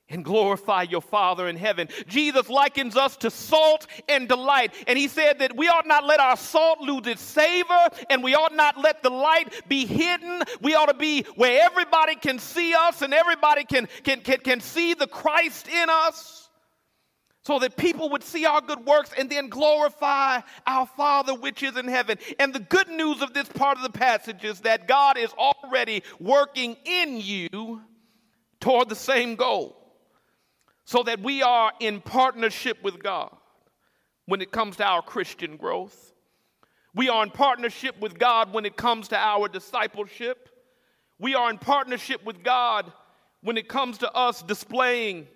and 0.09 0.23
glorify 0.23 0.83
your 0.83 1.01
Father 1.01 1.47
in 1.47 1.55
heaven. 1.55 1.87
Jesus 2.07 2.49
likens 2.49 2.95
us 2.95 3.17
to 3.17 3.31
salt 3.31 3.87
and 4.07 4.27
delight. 4.27 4.73
And 4.85 4.97
he 4.97 5.07
said 5.07 5.39
that 5.39 5.55
we 5.55 5.67
ought 5.67 5.87
not 5.87 6.05
let 6.05 6.19
our 6.19 6.37
salt 6.37 6.81
lose 6.81 7.07
its 7.07 7.21
savor 7.21 7.87
and 8.09 8.23
we 8.23 8.35
ought 8.35 8.53
not 8.53 8.77
let 8.77 9.01
the 9.01 9.09
light 9.09 9.67
be 9.67 9.85
hidden. 9.85 10.43
We 10.61 10.75
ought 10.75 10.87
to 10.87 10.93
be 10.93 11.23
where 11.35 11.63
everybody 11.63 12.15
can 12.15 12.37
see 12.37 12.73
us 12.73 13.01
and 13.01 13.13
everybody 13.13 13.63
can, 13.63 13.87
can, 14.03 14.21
can, 14.21 14.39
can 14.39 14.59
see 14.59 14.93
the 14.93 15.07
Christ 15.07 15.67
in 15.67 15.89
us. 15.89 16.42
So 17.45 17.59
that 17.59 17.75
people 17.75 18.09
would 18.09 18.23
see 18.23 18.45
our 18.45 18.61
good 18.61 18.85
works 18.85 19.11
and 19.17 19.29
then 19.29 19.49
glorify 19.49 20.39
our 20.65 20.85
Father 20.85 21.33
which 21.35 21.61
is 21.61 21.75
in 21.75 21.87
heaven. 21.87 22.17
And 22.39 22.53
the 22.53 22.59
good 22.59 22.87
news 22.87 23.21
of 23.21 23.33
this 23.33 23.49
part 23.49 23.77
of 23.77 23.83
the 23.83 23.97
passage 23.97 24.43
is 24.43 24.61
that 24.61 24.87
God 24.87 25.17
is 25.17 25.31
already 25.33 26.03
working 26.19 26.77
in 26.85 27.19
you 27.19 27.81
toward 28.61 28.87
the 28.87 28.95
same 28.95 29.35
goal, 29.35 29.77
so 30.85 31.03
that 31.03 31.19
we 31.19 31.41
are 31.43 31.73
in 31.81 31.99
partnership 31.99 32.81
with 32.81 33.03
God 33.03 33.35
when 34.25 34.41
it 34.41 34.51
comes 34.51 34.77
to 34.77 34.85
our 34.85 35.01
Christian 35.01 35.57
growth. 35.57 36.13
We 36.95 37.09
are 37.09 37.23
in 37.23 37.29
partnership 37.29 37.99
with 37.99 38.17
God 38.17 38.53
when 38.53 38.65
it 38.65 38.77
comes 38.77 39.09
to 39.09 39.17
our 39.17 39.49
discipleship. 39.49 40.47
We 41.19 41.35
are 41.35 41.49
in 41.49 41.57
partnership 41.57 42.23
with 42.23 42.41
God 42.41 42.91
when 43.41 43.57
it 43.57 43.67
comes 43.67 43.97
to 43.97 44.11
us 44.13 44.41
displaying 44.43 45.27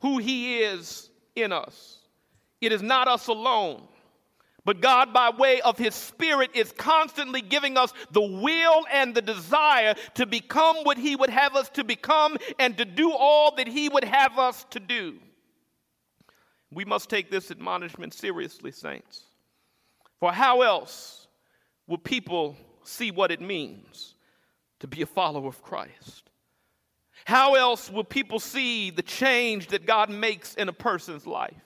who 0.00 0.18
He 0.18 0.58
is 0.58 1.10
in 1.36 1.52
us. 1.52 1.98
It 2.60 2.72
is 2.72 2.82
not 2.82 3.06
us 3.06 3.28
alone, 3.28 3.82
but 4.64 4.80
God, 4.80 5.12
by 5.12 5.30
way 5.30 5.60
of 5.60 5.78
His 5.78 5.94
Spirit, 5.94 6.50
is 6.54 6.72
constantly 6.72 7.40
giving 7.40 7.76
us 7.76 7.92
the 8.10 8.20
will 8.22 8.84
and 8.92 9.14
the 9.14 9.22
desire 9.22 9.94
to 10.14 10.26
become 10.26 10.78
what 10.82 10.98
He 10.98 11.14
would 11.14 11.30
have 11.30 11.54
us 11.54 11.68
to 11.70 11.84
become 11.84 12.36
and 12.58 12.76
to 12.78 12.84
do 12.84 13.12
all 13.12 13.54
that 13.56 13.68
He 13.68 13.88
would 13.88 14.02
have 14.02 14.38
us 14.38 14.66
to 14.70 14.80
do. 14.80 15.18
We 16.72 16.84
must 16.84 17.08
take 17.08 17.30
this 17.30 17.52
admonishment 17.52 18.12
seriously, 18.12 18.72
saints. 18.72 19.22
For 20.18 20.32
how 20.32 20.62
else 20.62 21.28
will 21.86 21.98
people 21.98 22.56
see 22.82 23.10
what 23.10 23.30
it 23.30 23.40
means 23.40 24.14
to 24.80 24.88
be 24.88 25.02
a 25.02 25.06
follower 25.06 25.48
of 25.48 25.62
Christ? 25.62 26.25
How 27.26 27.56
else 27.56 27.90
will 27.90 28.04
people 28.04 28.38
see 28.38 28.90
the 28.90 29.02
change 29.02 29.66
that 29.68 29.84
God 29.84 30.10
makes 30.10 30.54
in 30.54 30.68
a 30.68 30.72
person's 30.72 31.26
life? 31.26 31.60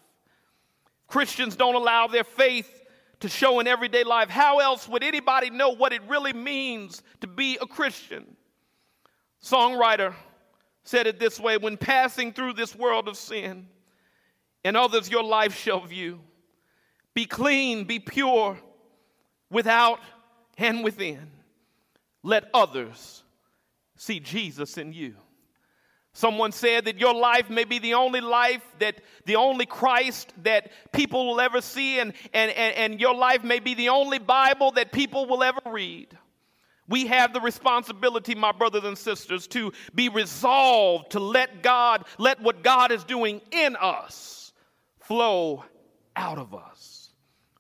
Christians 1.07 1.55
don't 1.55 1.75
allow 1.75 2.07
their 2.07 2.25
faith 2.25 2.83
to 3.21 3.29
show 3.29 3.61
in 3.61 3.67
everyday 3.67 4.02
life. 4.02 4.31
How 4.31 4.61
else 4.61 4.88
would 4.88 5.05
anybody 5.05 5.50
know 5.50 5.69
what 5.69 5.93
it 5.93 6.00
really 6.09 6.33
means 6.33 7.02
to 7.21 7.26
be 7.26 7.59
a 7.61 7.67
Christian? 7.67 8.25
Songwriter 9.45 10.14
said 10.85 11.07
it 11.07 11.21
this 11.21 11.38
way 11.38 11.59
when 11.59 11.76
passing 11.76 12.33
through 12.33 12.55
this 12.55 12.75
world 12.75 13.07
of 13.07 13.19
sin, 13.19 13.69
and 14.64 14.79
others 14.79 15.11
your 15.11 15.25
life 15.25 15.55
shall 15.55 15.85
view. 15.85 16.21
Be 17.12 17.26
clean, 17.26 17.85
be 17.85 17.99
pure, 17.99 18.59
without 19.50 20.00
and 20.57 20.83
within. 20.83 21.31
Let 22.23 22.49
others 22.55 23.25
see 23.99 24.21
Jesus 24.21 24.79
in 24.79 24.95
you. 24.95 25.17
Someone 26.12 26.50
said 26.50 26.87
that 26.87 26.99
your 26.99 27.14
life 27.14 27.49
may 27.50 27.64
be 27.64 27.79
the 27.79 27.95
only 27.95 28.21
life 28.21 28.62
that 28.81 29.00
the 29.26 29.37
only 29.37 29.64
Christ 29.64 30.33
that 30.43 30.73
people 30.93 31.26
will 31.29 31.40
ever 31.40 31.61
see, 31.61 32.00
and, 32.00 32.12
and, 32.35 32.50
and, 32.50 32.76
and 32.76 33.00
your 33.00 33.14
life 33.14 33.45
may 33.45 33.61
be 33.61 33.75
the 33.75 33.90
only 33.90 34.19
Bible 34.19 34.73
that 34.73 34.90
people 34.90 35.26
will 35.26 35.45
ever 35.45 35.61
read. 35.67 36.19
We 36.88 37.07
have 37.07 37.33
the 37.33 37.40
responsibility, 37.40 38.35
my 38.35 38.50
brothers 38.50 38.83
and 38.83 38.99
sisters, 38.99 39.47
to 39.49 39.73
be 39.95 40.09
resolved 40.09 41.12
to 41.12 41.21
let 41.21 41.62
God, 41.62 42.05
let 42.19 42.43
what 42.43 42.64
God 42.64 42.90
is 42.90 43.05
doing 43.05 43.40
in 43.52 43.76
us 43.76 44.52
flow 44.99 45.64
out 46.17 46.38
of 46.38 46.52
us. 46.52 47.11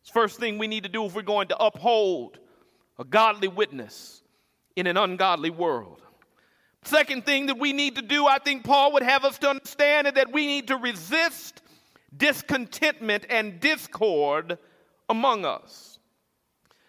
It's 0.00 0.10
first 0.10 0.40
thing 0.40 0.58
we 0.58 0.66
need 0.66 0.82
to 0.82 0.88
do 0.88 1.04
if 1.04 1.14
we're 1.14 1.22
going 1.22 1.48
to 1.48 1.56
uphold 1.58 2.40
a 2.98 3.04
godly 3.04 3.46
witness 3.46 4.22
in 4.74 4.88
an 4.88 4.96
ungodly 4.96 5.50
world. 5.50 6.02
Second 6.84 7.26
thing 7.26 7.46
that 7.46 7.58
we 7.58 7.72
need 7.72 7.96
to 7.96 8.02
do, 8.02 8.26
I 8.26 8.38
think 8.38 8.64
Paul 8.64 8.92
would 8.92 9.02
have 9.02 9.24
us 9.24 9.38
to 9.38 9.50
understand, 9.50 10.06
is 10.06 10.14
that 10.14 10.32
we 10.32 10.46
need 10.46 10.68
to 10.68 10.76
resist 10.76 11.62
discontentment 12.16 13.26
and 13.28 13.60
discord 13.60 14.58
among 15.08 15.44
us. 15.44 15.98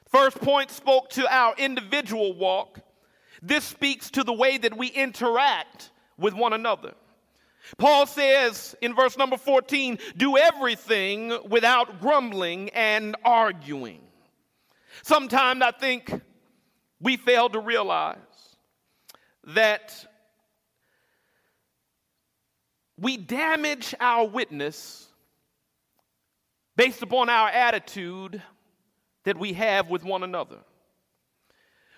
First 0.07 0.39
point 0.41 0.71
spoke 0.71 1.09
to 1.11 1.33
our 1.33 1.55
individual 1.57 2.33
walk. 2.33 2.79
This 3.41 3.63
speaks 3.63 4.11
to 4.11 4.23
the 4.23 4.33
way 4.33 4.57
that 4.57 4.77
we 4.77 4.87
interact 4.87 5.91
with 6.17 6.33
one 6.33 6.53
another. 6.53 6.93
Paul 7.77 8.05
says 8.05 8.75
in 8.81 8.95
verse 8.95 9.17
number 9.17 9.37
14, 9.37 9.99
do 10.17 10.37
everything 10.37 11.37
without 11.49 12.01
grumbling 12.01 12.69
and 12.69 13.15
arguing. 13.23 14.01
Sometimes 15.03 15.61
I 15.61 15.71
think 15.71 16.11
we 16.99 17.17
fail 17.17 17.49
to 17.49 17.59
realize 17.59 18.17
that 19.47 20.05
we 22.97 23.17
damage 23.17 23.95
our 23.99 24.27
witness 24.27 25.07
based 26.75 27.01
upon 27.01 27.29
our 27.29 27.49
attitude 27.49 28.41
that 29.23 29.37
we 29.37 29.53
have 29.53 29.89
with 29.89 30.03
one 30.03 30.23
another. 30.23 30.57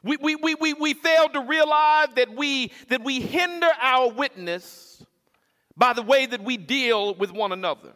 We, 0.04 0.18
we, 0.18 0.36
we, 0.36 0.56
we, 0.56 0.74
we 0.74 0.94
fail 0.94 1.30
to 1.30 1.42
realize 1.42 2.10
that 2.16 2.36
we, 2.36 2.72
that 2.90 3.04
we 3.04 3.22
hinder 3.22 3.70
our 3.82 4.12
witness 4.12 5.06
by 5.78 5.94
the 5.94 6.02
way 6.02 6.26
that 6.26 6.44
we 6.44 6.58
deal 6.58 7.16
with 7.16 7.32
one 7.32 7.52
another. 7.52 7.94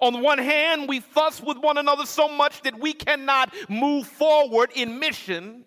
On 0.00 0.12
the 0.12 0.20
one 0.20 0.38
hand, 0.38 0.88
we 0.88 1.00
fuss 1.00 1.42
with 1.42 1.58
one 1.58 1.76
another 1.76 2.06
so 2.06 2.28
much 2.28 2.62
that 2.62 2.78
we 2.78 2.92
cannot 2.92 3.52
move 3.68 4.06
forward 4.06 4.70
in 4.74 4.98
mission. 4.98 5.64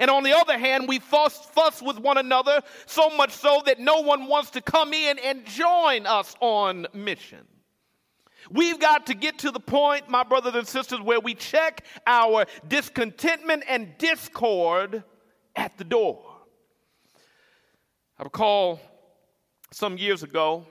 And 0.00 0.10
on 0.10 0.22
the 0.22 0.36
other 0.36 0.58
hand, 0.58 0.88
we 0.88 0.98
fuss, 0.98 1.36
fuss 1.52 1.82
with 1.82 1.98
one 1.98 2.18
another 2.18 2.62
so 2.86 3.10
much 3.10 3.32
so 3.32 3.62
that 3.66 3.78
no 3.78 4.00
one 4.00 4.26
wants 4.26 4.50
to 4.50 4.60
come 4.60 4.92
in 4.92 5.18
and 5.18 5.44
join 5.46 6.06
us 6.06 6.34
on 6.40 6.86
mission. 6.92 7.46
We've 8.50 8.78
got 8.78 9.06
to 9.06 9.14
get 9.14 9.38
to 9.40 9.50
the 9.50 9.60
point, 9.60 10.08
my 10.08 10.24
brothers 10.24 10.54
and 10.54 10.66
sisters, 10.66 11.00
where 11.00 11.20
we 11.20 11.34
check 11.34 11.84
our 12.06 12.46
discontentment 12.66 13.64
and 13.68 13.96
discord 13.98 15.04
at 15.54 15.78
the 15.78 15.84
door. 15.84 16.24
I 18.18 18.24
recall 18.24 18.80
some 19.72 19.96
years 19.96 20.22
ago, 20.22 20.66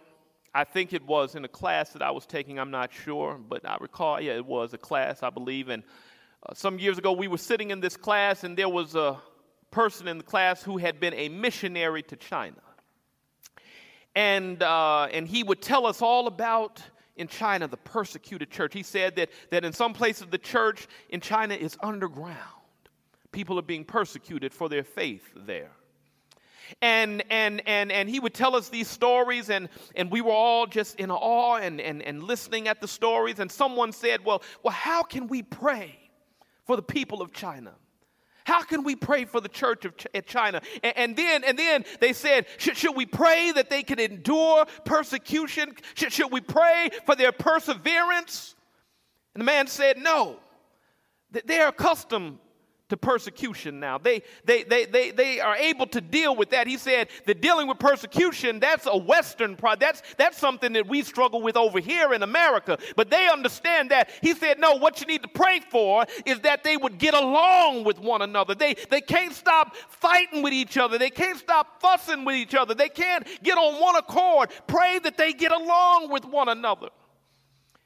I 0.54 0.66
think 0.66 0.92
it 0.92 1.06
was 1.06 1.36
in 1.36 1.46
a 1.46 1.48
class 1.48 1.92
that 1.92 2.02
I 2.02 2.12
was 2.12 2.26
taking, 2.26 2.60
I'm 2.60 2.72
not 2.72 2.94
sure, 2.94 3.38
but 3.38 3.66
I 3.66 3.78
recall, 3.80 4.20
yeah, 4.20 4.34
it 4.34 4.46
was 4.46 4.74
a 4.74 4.78
class, 4.78 5.24
I 5.24 5.30
believe, 5.30 5.70
and 5.70 5.84
uh, 6.44 6.54
some 6.54 6.80
years 6.80 6.98
ago, 6.98 7.12
we 7.12 7.28
were 7.28 7.38
sitting 7.38 7.72
in 7.72 7.80
this 7.80 7.96
class, 7.96 8.44
and 8.44 8.58
there 8.58 8.70
was 8.70 8.96
a 8.96 9.18
person 9.70 10.08
in 10.08 10.18
the 10.18 10.24
class 10.24 10.64
who 10.64 10.78
had 10.78 11.00
been 11.00 11.14
a 11.14 11.30
missionary 11.30 12.02
to 12.04 12.16
China. 12.16 12.62
And, 14.16 14.62
uh, 14.62 15.08
and 15.12 15.28
he 15.28 15.44
would 15.44 15.62
tell 15.62 15.86
us 15.86 16.02
all 16.02 16.28
about 16.28 16.82
in 17.16 17.28
China 17.28 17.68
the 17.68 17.78
persecuted 17.78 18.50
church. 18.50 18.74
He 18.74 18.84
said 18.84 19.16
that, 19.18 19.30
that 19.52 19.64
in 19.64 19.72
some 19.72 19.94
places 19.94 20.28
the 20.30 20.38
church 20.38 20.88
in 21.10 21.22
China 21.22 21.54
is 21.54 21.78
underground. 21.82 22.38
People 23.32 23.58
are 23.60 23.64
being 23.64 23.86
persecuted 23.86 24.52
for 24.54 24.68
their 24.68 24.84
faith 24.84 25.24
there. 25.36 25.72
And, 26.82 27.24
and, 27.30 27.62
and, 27.68 27.92
and 27.92 28.10
he 28.10 28.20
would 28.20 28.34
tell 28.34 28.56
us 28.56 28.70
these 28.70 28.88
stories, 28.88 29.50
and, 29.50 29.70
and 29.96 30.10
we 30.10 30.22
were 30.22 30.32
all 30.32 30.66
just 30.66 30.96
in 30.96 31.12
awe 31.12 31.58
and, 31.58 31.80
and, 31.80 32.02
and 32.02 32.24
listening 32.24 32.68
at 32.68 32.82
the 32.82 32.88
stories. 32.88 33.40
And 33.40 33.52
someone 33.52 33.92
said, 33.92 34.26
Well, 34.26 34.42
well 34.64 34.74
how 34.74 35.04
can 35.04 35.28
we 35.28 35.44
pray 35.44 36.01
for 36.72 36.78
the 36.78 36.82
people 36.82 37.22
of 37.22 37.34
China? 37.34 37.74
How 38.46 38.64
can 38.64 38.86
we 38.86 38.96
pray 38.96 39.26
for 39.26 39.42
the 39.42 39.50
church 39.50 39.84
of 39.84 39.98
Ch- 39.98 40.08
China? 40.26 40.62
And, 40.82 40.94
and, 40.96 41.16
then, 41.18 41.44
and 41.44 41.60
then 41.60 41.84
they 42.00 42.14
said, 42.14 42.46
should, 42.60 42.78
should 42.78 42.96
we 42.96 43.06
pray 43.06 43.52
that 43.52 43.70
they 43.70 43.84
can 43.84 44.00
endure 44.00 44.66
persecution? 44.86 45.76
Should, 45.96 46.14
should 46.14 46.32
we 46.32 46.40
pray 46.40 46.90
for 47.06 47.18
their 47.18 47.34
perseverance? 47.34 48.56
And 49.36 49.42
the 49.42 49.46
man 49.46 49.68
said, 49.68 49.98
no. 49.98 50.38
They're 51.44 51.68
accustomed 51.68 52.38
to 52.92 52.98
persecution 52.98 53.80
now. 53.80 53.98
They, 53.98 54.22
they, 54.44 54.64
they, 54.64 54.86
they, 54.86 55.12
they 55.12 55.40
are 55.40 55.56
able 55.56 55.88
to 55.88 56.02
deal 56.02 56.36
with 56.36 56.50
that. 56.50 56.68
He 56.68 56.78
said 56.78 57.08
that 57.26 57.42
dealing 57.42 57.68
with 57.68 57.80
persecution, 57.80 58.60
that's 58.60 58.86
a 58.86 58.98
Western 58.98 59.56
problem. 59.56 59.80
That's, 59.80 60.04
that's 60.18 60.38
something 60.38 60.74
that 60.74 60.88
we 60.88 61.02
struggle 61.02 61.42
with 61.42 61.56
over 61.56 61.80
here 61.80 62.14
in 62.14 62.22
America. 62.22 62.78
But 62.98 63.10
they 63.10 63.30
understand 63.30 63.92
that. 63.92 64.10
He 64.22 64.36
said, 64.36 64.60
no, 64.60 64.76
what 64.76 65.00
you 65.00 65.08
need 65.08 65.24
to 65.24 65.30
pray 65.30 65.62
for 65.72 66.06
is 66.26 66.42
that 66.42 66.66
they 66.66 66.76
would 66.76 66.98
get 66.98 67.14
along 67.14 67.86
with 67.86 67.98
one 67.98 68.22
another. 68.22 68.56
They, 68.56 68.76
they 68.90 69.00
can't 69.00 69.34
stop 69.34 69.74
fighting 69.88 70.42
with 70.44 70.52
each 70.52 70.78
other. 70.78 70.98
They 70.98 71.10
can't 71.10 71.40
stop 71.40 71.82
fussing 71.82 72.26
with 72.26 72.36
each 72.36 72.56
other. 72.56 72.74
They 72.74 72.90
can't 72.90 73.26
get 73.42 73.58
on 73.58 73.80
one 73.82 73.96
accord. 73.96 74.50
Pray 74.68 75.00
that 75.00 75.18
they 75.18 75.32
get 75.32 75.54
along 75.54 76.12
with 76.12 76.26
one 76.26 76.50
another. 76.50 76.90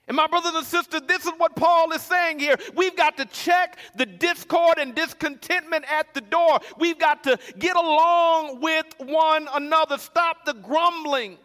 And 0.08 0.16
my 0.16 0.28
brothers 0.28 0.54
and 0.54 0.66
sisters, 0.66 1.02
this 1.08 1.26
is 1.26 1.32
what 1.38 1.56
Paul 1.56 1.92
is 1.92 2.02
saying 2.02 2.38
here. 2.38 2.58
We've 2.76 2.96
got 2.96 3.18
to 3.18 3.26
check 3.26 3.80
the 3.96 4.06
discord 4.06 4.78
and 4.78 4.94
discontentment 4.94 5.86
at 5.92 6.14
the 6.14 6.22
door. 6.22 6.60
We've 6.78 7.00
got 7.00 7.24
to 7.24 7.40
get 7.58 7.76
along 7.76 8.62
with 8.62 8.86
one 9.00 9.48
another. 9.54 9.98
Stop 9.98 10.46
the 10.46 10.54
grumbling 10.54 11.38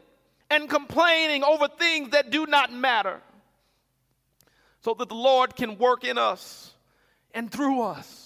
and 0.51 0.68
complaining 0.68 1.42
over 1.42 1.68
things 1.68 2.11
that 2.11 2.31
do 2.31 2.44
not 2.46 2.73
matter 2.73 3.23
so 4.83 4.94
that 4.94 5.09
the 5.09 5.14
Lord 5.14 5.57
can 5.57 5.79
work 5.79 6.05
in 6.05 6.18
us 6.18 6.75
and 7.33 7.51
through 7.51 7.83
us 7.83 8.19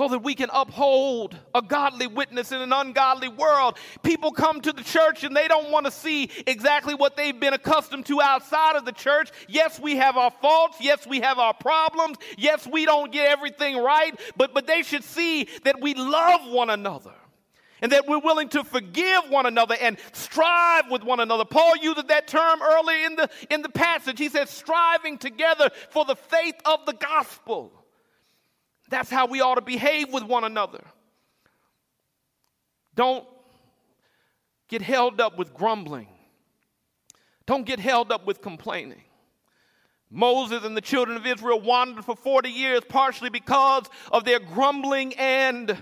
so 0.00 0.08
that 0.08 0.20
we 0.20 0.34
can 0.34 0.48
uphold 0.54 1.36
a 1.54 1.60
godly 1.60 2.06
witness 2.06 2.52
in 2.52 2.60
an 2.62 2.72
ungodly 2.72 3.28
world. 3.28 3.76
People 4.02 4.32
come 4.32 4.58
to 4.62 4.72
the 4.72 4.82
church 4.82 5.24
and 5.24 5.36
they 5.36 5.46
don't 5.46 5.70
want 5.70 5.84
to 5.84 5.92
see 5.92 6.30
exactly 6.46 6.94
what 6.94 7.18
they've 7.18 7.38
been 7.38 7.52
accustomed 7.52 8.06
to 8.06 8.18
outside 8.18 8.76
of 8.76 8.86
the 8.86 8.92
church. 8.92 9.30
Yes, 9.46 9.78
we 9.78 9.96
have 9.96 10.16
our 10.16 10.30
faults. 10.30 10.78
Yes, 10.80 11.06
we 11.06 11.20
have 11.20 11.38
our 11.38 11.52
problems. 11.52 12.16
Yes, 12.38 12.66
we 12.66 12.86
don't 12.86 13.12
get 13.12 13.28
everything 13.28 13.76
right, 13.76 14.18
but, 14.38 14.54
but 14.54 14.66
they 14.66 14.82
should 14.82 15.04
see 15.04 15.46
that 15.64 15.82
we 15.82 15.92
love 15.92 16.50
one 16.50 16.70
another 16.70 17.12
and 17.82 17.92
that 17.92 18.08
we're 18.08 18.20
willing 18.20 18.48
to 18.48 18.64
forgive 18.64 19.24
one 19.28 19.44
another 19.44 19.76
and 19.78 19.98
strive 20.12 20.90
with 20.90 21.04
one 21.04 21.20
another. 21.20 21.44
Paul 21.44 21.76
uses 21.76 22.04
that 22.04 22.26
term 22.26 22.62
earlier 22.62 23.04
in 23.04 23.16
the, 23.16 23.28
in 23.50 23.60
the 23.60 23.68
passage. 23.68 24.18
He 24.18 24.30
says, 24.30 24.48
striving 24.48 25.18
together 25.18 25.68
for 25.90 26.06
the 26.06 26.16
faith 26.16 26.56
of 26.64 26.86
the 26.86 26.94
gospel. 26.94 27.79
That's 28.90 29.08
how 29.08 29.26
we 29.26 29.40
ought 29.40 29.54
to 29.54 29.60
behave 29.62 30.12
with 30.12 30.24
one 30.24 30.44
another. 30.44 30.84
Don't 32.94 33.26
get 34.68 34.82
held 34.82 35.20
up 35.20 35.38
with 35.38 35.54
grumbling. 35.54 36.08
Don't 37.46 37.64
get 37.64 37.80
held 37.80 38.12
up 38.12 38.26
with 38.26 38.42
complaining. 38.42 39.02
Moses 40.10 40.64
and 40.64 40.76
the 40.76 40.80
children 40.80 41.16
of 41.16 41.24
Israel 41.24 41.60
wandered 41.60 42.04
for 42.04 42.16
40 42.16 42.50
years 42.50 42.80
partially 42.88 43.30
because 43.30 43.84
of 44.10 44.24
their 44.24 44.40
grumbling 44.40 45.14
and 45.14 45.76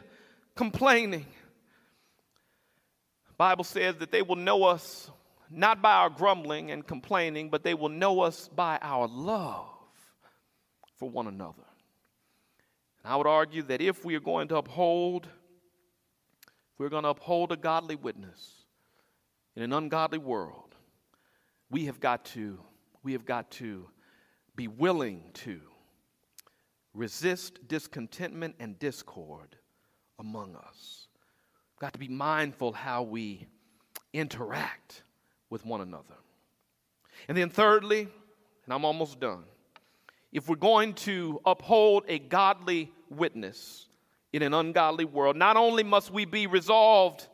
complaining. 0.54 1.26
Bible 3.38 3.64
says 3.64 3.96
that 3.96 4.10
they 4.10 4.20
will 4.20 4.36
know 4.36 4.64
us 4.64 5.10
not 5.50 5.80
by 5.80 5.92
our 5.92 6.10
grumbling 6.10 6.70
and 6.70 6.86
complaining, 6.86 7.48
but 7.48 7.62
they 7.62 7.72
will 7.72 7.88
know 7.88 8.20
us 8.20 8.48
by 8.48 8.78
our 8.82 9.08
love 9.08 9.66
for 10.96 11.08
one 11.08 11.26
another. 11.26 11.67
And 13.02 13.12
I 13.12 13.16
would 13.16 13.26
argue 13.26 13.62
that 13.64 13.80
if 13.80 14.04
we 14.04 14.14
are 14.14 14.20
going 14.20 14.48
to 14.48 14.56
uphold, 14.56 15.28
we're 16.78 16.88
going 16.88 17.04
to 17.04 17.10
uphold 17.10 17.52
a 17.52 17.56
godly 17.56 17.96
witness 17.96 18.58
in 19.58 19.64
an 19.64 19.72
ungodly 19.72 20.18
world, 20.18 20.76
we 21.68 21.86
have 21.86 21.98
got 21.98 22.24
to, 22.26 22.60
we 23.02 23.12
have 23.12 23.24
got 23.24 23.50
to 23.50 23.88
be 24.54 24.68
willing 24.68 25.30
to 25.34 25.60
resist 26.94 27.66
discontentment 27.66 28.54
and 28.60 28.78
discord 28.78 29.56
among 30.20 30.54
us. 30.54 31.08
We've 31.74 31.80
got 31.80 31.92
to 31.92 31.98
be 31.98 32.06
mindful 32.06 32.72
how 32.72 33.02
we 33.02 33.48
interact 34.12 35.02
with 35.50 35.66
one 35.66 35.80
another. 35.80 36.14
And 37.26 37.36
then, 37.36 37.50
thirdly, 37.50 38.02
and 38.64 38.72
I'm 38.72 38.84
almost 38.84 39.18
done, 39.18 39.42
if 40.32 40.48
we're 40.48 40.56
going 40.56 40.94
to 40.94 41.40
uphold 41.46 42.04
a 42.08 42.18
godly 42.18 42.92
witness 43.08 43.86
in 44.32 44.42
an 44.42 44.52
ungodly 44.52 45.04
world, 45.04 45.36
not 45.36 45.56
only 45.56 45.82
must 45.82 46.10
we 46.10 46.24
be 46.24 46.46
resolved 46.46 47.26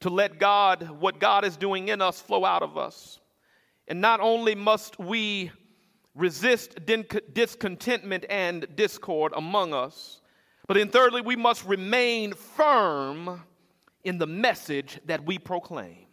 to 0.00 0.10
let 0.10 0.38
God, 0.38 0.90
what 1.00 1.20
God 1.20 1.44
is 1.44 1.56
doing 1.56 1.88
in 1.88 2.02
us, 2.02 2.20
flow 2.20 2.44
out 2.44 2.62
of 2.62 2.76
us, 2.76 3.20
and 3.86 4.00
not 4.00 4.20
only 4.20 4.54
must 4.54 4.98
we 4.98 5.50
resist 6.14 6.78
discontentment 7.32 8.24
and 8.28 8.66
discord 8.74 9.32
among 9.36 9.72
us, 9.72 10.20
but 10.66 10.74
then 10.74 10.88
thirdly, 10.88 11.20
we 11.20 11.36
must 11.36 11.64
remain 11.64 12.34
firm 12.34 13.42
in 14.04 14.18
the 14.18 14.26
message 14.26 15.00
that 15.06 15.24
we 15.24 15.38
proclaim. 15.38 16.06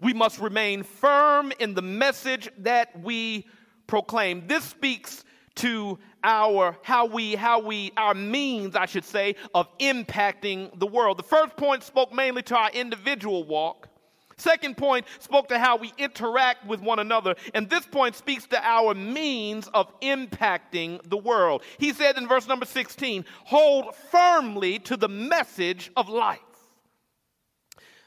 We 0.00 0.12
must 0.12 0.40
remain 0.40 0.82
firm 0.82 1.52
in 1.58 1.74
the 1.74 1.82
message 1.82 2.48
that 2.58 3.00
we 3.00 3.46
proclaim. 3.86 4.46
This 4.46 4.64
speaks 4.64 5.24
to 5.56 5.98
our 6.22 6.76
how 6.82 7.06
we 7.06 7.34
how 7.34 7.60
we 7.60 7.92
our 7.96 8.14
means 8.14 8.74
I 8.74 8.86
should 8.86 9.04
say 9.04 9.36
of 9.54 9.66
impacting 9.78 10.78
the 10.78 10.86
world. 10.86 11.18
The 11.18 11.22
first 11.22 11.56
point 11.56 11.82
spoke 11.82 12.12
mainly 12.12 12.42
to 12.42 12.56
our 12.56 12.70
individual 12.70 13.44
walk. 13.44 13.88
Second 14.36 14.76
point 14.76 15.06
spoke 15.20 15.48
to 15.48 15.58
how 15.58 15.76
we 15.76 15.92
interact 15.98 16.66
with 16.66 16.80
one 16.80 16.98
another. 16.98 17.34
And 17.52 17.70
this 17.70 17.86
point 17.86 18.16
speaks 18.16 18.46
to 18.48 18.60
our 18.66 18.94
means 18.94 19.68
of 19.68 19.88
impacting 20.00 21.00
the 21.08 21.16
world. 21.16 21.62
He 21.78 21.92
said 21.92 22.16
in 22.16 22.26
verse 22.26 22.48
number 22.48 22.66
16, 22.66 23.24
hold 23.44 23.94
firmly 24.10 24.80
to 24.80 24.96
the 24.96 25.08
message 25.08 25.90
of 25.96 26.08
life. 26.08 26.40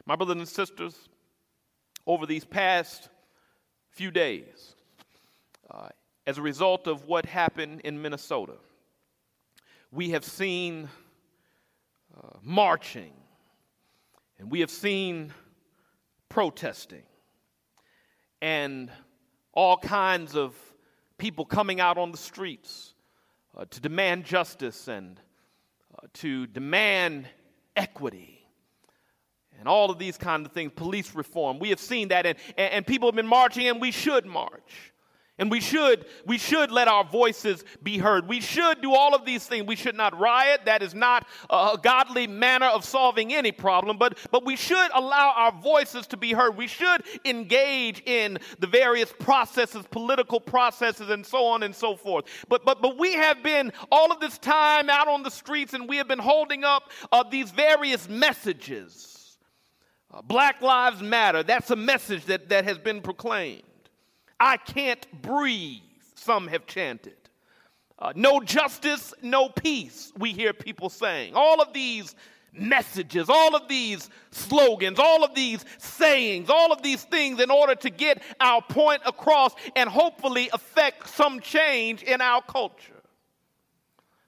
My 0.05 0.15
brothers 0.15 0.37
and 0.37 0.47
sisters, 0.47 0.95
over 2.05 2.25
these 2.25 2.45
past 2.45 3.09
few 3.91 4.11
days, 4.11 4.75
uh, 5.69 5.89
as 6.27 6.37
a 6.37 6.41
result 6.41 6.87
of 6.87 7.05
what 7.05 7.25
happened 7.25 7.79
in 7.85 8.01
Minnesota, 8.01 8.55
we 9.91 10.09
have 10.09 10.25
seen 10.25 10.89
uh, 12.15 12.37
marching 12.43 13.13
and 14.37 14.51
we 14.51 14.59
have 14.59 14.69
seen 14.69 15.33
protesting 16.27 17.03
and 18.41 18.91
all 19.53 19.77
kinds 19.77 20.35
of 20.35 20.53
people 21.17 21.45
coming 21.45 21.79
out 21.79 21.97
on 21.97 22.11
the 22.11 22.17
streets 22.17 22.93
uh, 23.55 23.63
to 23.69 23.79
demand 23.79 24.25
justice 24.25 24.89
and 24.89 25.21
uh, 25.95 26.07
to 26.13 26.45
demand 26.47 27.25
equity 27.77 28.45
and 29.57 29.67
all 29.67 29.89
of 29.89 29.97
these 29.97 30.17
kind 30.17 30.45
of 30.45 30.51
things, 30.51 30.73
police 30.75 31.15
reform. 31.15 31.57
We 31.57 31.69
have 31.69 31.79
seen 31.79 32.09
that, 32.09 32.25
and, 32.25 32.37
and, 32.57 32.73
and, 32.73 32.85
people 32.85 33.07
have 33.07 33.15
been 33.15 33.25
marching, 33.25 33.67
and 33.67 33.81
we 33.81 33.89
should 33.89 34.25
march. 34.25 34.93
And 35.39 35.51
we 35.51 35.59
should, 35.59 36.05
we 36.25 36.39
should 36.39 36.71
let 36.71 36.87
our 36.87 37.03
voices 37.03 37.63
be 37.83 37.99
heard. 37.99 38.27
We 38.27 38.41
should 38.41 38.81
do 38.81 38.95
all 38.95 39.13
of 39.13 39.23
these 39.23 39.45
things. 39.45 39.67
We 39.67 39.75
should 39.75 39.95
not 39.95 40.17
riot. 40.17 40.61
That 40.65 40.81
is 40.81 40.95
not 40.95 41.27
a 41.49 41.77
godly 41.81 42.25
manner 42.25 42.65
of 42.65 42.83
solving 42.83 43.33
any 43.33 43.51
problem, 43.51 43.97
but, 43.97 44.17
but 44.31 44.45
we 44.45 44.55
should 44.55 44.89
allow 44.95 45.33
our 45.35 45.51
voices 45.51 46.07
to 46.07 46.17
be 46.17 46.33
heard. 46.33 46.57
We 46.57 46.65
should 46.65 47.03
engage 47.23 48.01
in 48.07 48.39
the 48.59 48.65
various 48.65 49.13
processes, 49.19 49.85
political 49.91 50.39
processes, 50.39 51.09
and 51.09 51.23
so 51.23 51.45
on 51.45 51.61
and 51.61 51.75
so 51.75 51.95
forth. 51.95 52.25
But, 52.49 52.65
but, 52.65 52.81
but 52.81 52.97
we 52.97 53.13
have 53.13 53.43
been 53.43 53.71
all 53.91 54.11
of 54.11 54.19
this 54.19 54.39
time 54.39 54.89
out 54.89 55.07
on 55.07 55.21
the 55.21 55.31
streets, 55.31 55.73
and 55.73 55.87
we 55.87 55.97
have 55.97 56.07
been 56.07 56.17
holding 56.17 56.63
up 56.63 56.89
uh, 57.11 57.23
these 57.29 57.51
various 57.51 58.09
messages 58.09 59.13
uh, 60.13 60.21
Black 60.21 60.61
Lives 60.61 61.01
Matter, 61.01 61.43
that's 61.43 61.69
a 61.69 61.75
message 61.75 62.25
that, 62.25 62.49
that 62.49 62.63
has 62.63 62.77
been 62.77 63.01
proclaimed. 63.01 63.66
I 64.39 64.57
can't 64.57 65.05
breathe, 65.21 65.81
some 66.15 66.47
have 66.47 66.65
chanted. 66.67 67.17
Uh, 67.99 68.13
no 68.15 68.39
justice, 68.39 69.13
no 69.23 69.49
peace, 69.49 70.13
we 70.17 70.31
hear 70.31 70.53
people 70.53 70.89
saying. 70.89 71.33
All 71.33 71.61
of 71.61 71.73
these 71.73 72.15
messages, 72.53 73.29
all 73.29 73.55
of 73.55 73.67
these 73.67 74.09
slogans, 74.31 74.99
all 74.99 75.23
of 75.23 75.33
these 75.33 75.65
sayings, 75.79 76.49
all 76.49 76.71
of 76.71 76.81
these 76.81 77.03
things 77.03 77.39
in 77.39 77.49
order 77.49 77.75
to 77.75 77.89
get 77.89 78.21
our 78.39 78.61
point 78.61 79.01
across 79.05 79.53
and 79.75 79.89
hopefully 79.89 80.49
affect 80.53 81.09
some 81.09 81.39
change 81.39 82.03
in 82.03 82.21
our 82.21 82.41
culture. 82.41 82.93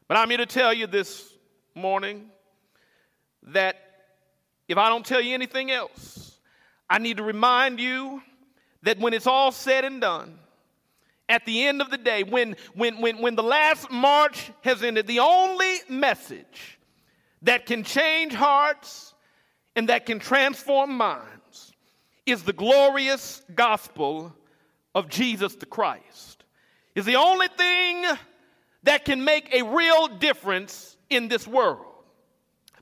But 0.08 0.18
I'm 0.18 0.30
here 0.30 0.38
to 0.40 0.46
tell 0.46 0.74
you 0.74 0.88
this 0.88 1.32
morning 1.76 2.30
that 3.44 3.78
if 4.68 4.78
I 4.78 4.90
don't 4.90 5.06
tell 5.06 5.22
you 5.22 5.34
anything 5.34 5.72
else, 5.72 6.40
I 6.90 6.98
need 6.98 7.18
to 7.18 7.24
remind 7.24 7.80
you 7.80 8.22
that 8.84 9.00
when 9.00 9.14
it's 9.14 9.28
all 9.28 9.52
said 9.52 9.86
and 9.86 10.02
done, 10.02 10.40
at 11.28 11.46
the 11.46 11.66
end 11.66 11.82
of 11.82 11.92
the 11.92 11.98
day, 11.98 12.24
when, 12.24 12.56
when, 12.74 13.00
when, 13.02 13.22
when 13.22 13.36
the 13.36 13.44
last 13.44 13.92
march 13.92 14.52
has 14.62 14.84
ended, 14.84 15.06
the 15.06 15.20
only 15.20 15.76
message 15.88 16.80
that 17.44 17.66
can 17.66 17.84
change 17.84 18.34
hearts 18.34 19.14
and 19.76 19.90
that 19.90 20.06
can 20.06 20.20
transform 20.20 20.98
minds 20.98 21.74
is 22.26 22.44
the 22.44 22.54
glorious 22.54 23.44
gospel 23.54 24.34
of 24.96 25.08
Jesus 25.08 25.56
the 25.56 25.66
Christ. 25.66 26.44
Is 26.96 27.06
the 27.06 27.16
only 27.16 27.48
thing 27.48 28.06
that 28.84 29.06
can 29.06 29.24
make 29.24 29.54
a 29.54 29.64
real 29.64 30.08
difference 30.08 30.98
in 31.10 31.28
this 31.28 31.48
world. 31.48 31.86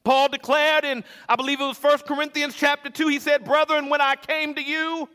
Paul 0.03 0.29
declared 0.29 0.85
in, 0.85 1.03
I 1.27 1.35
believe 1.35 1.59
it 1.59 1.65
was 1.65 1.81
1 1.81 1.99
Corinthians 1.99 2.55
chapter 2.55 2.89
2, 2.89 3.09
he 3.09 3.19
said, 3.19 3.43
Brethren, 3.43 3.89
when 3.89 3.99
I 3.99 4.15
came 4.15 4.55
to 4.55 4.63
you, 4.63 5.09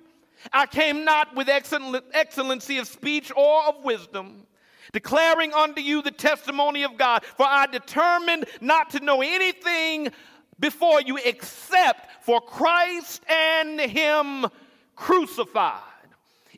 I 0.52 0.66
came 0.66 1.05
not 1.05 1.35
with 1.35 1.48
excellency 1.48 2.78
of 2.78 2.87
speech 2.87 3.31
or 3.37 3.64
of 3.64 3.85
wisdom, 3.85 4.46
declaring 4.92 5.52
unto 5.52 5.81
you 5.81 6.02
the 6.02 6.11
testimony 6.11 6.83
of 6.83 6.96
God. 6.96 7.24
For 7.37 7.46
I 7.46 7.66
determined 7.66 8.46
not 8.61 8.90
to 8.90 9.00
know 9.00 9.22
anything 9.22 10.09
before 10.59 11.00
you 11.00 11.18
except 11.24 12.24
for 12.24 12.40
Christ 12.40 13.22
and 13.28 13.81
Him 13.81 14.46
crucified. 14.96 15.81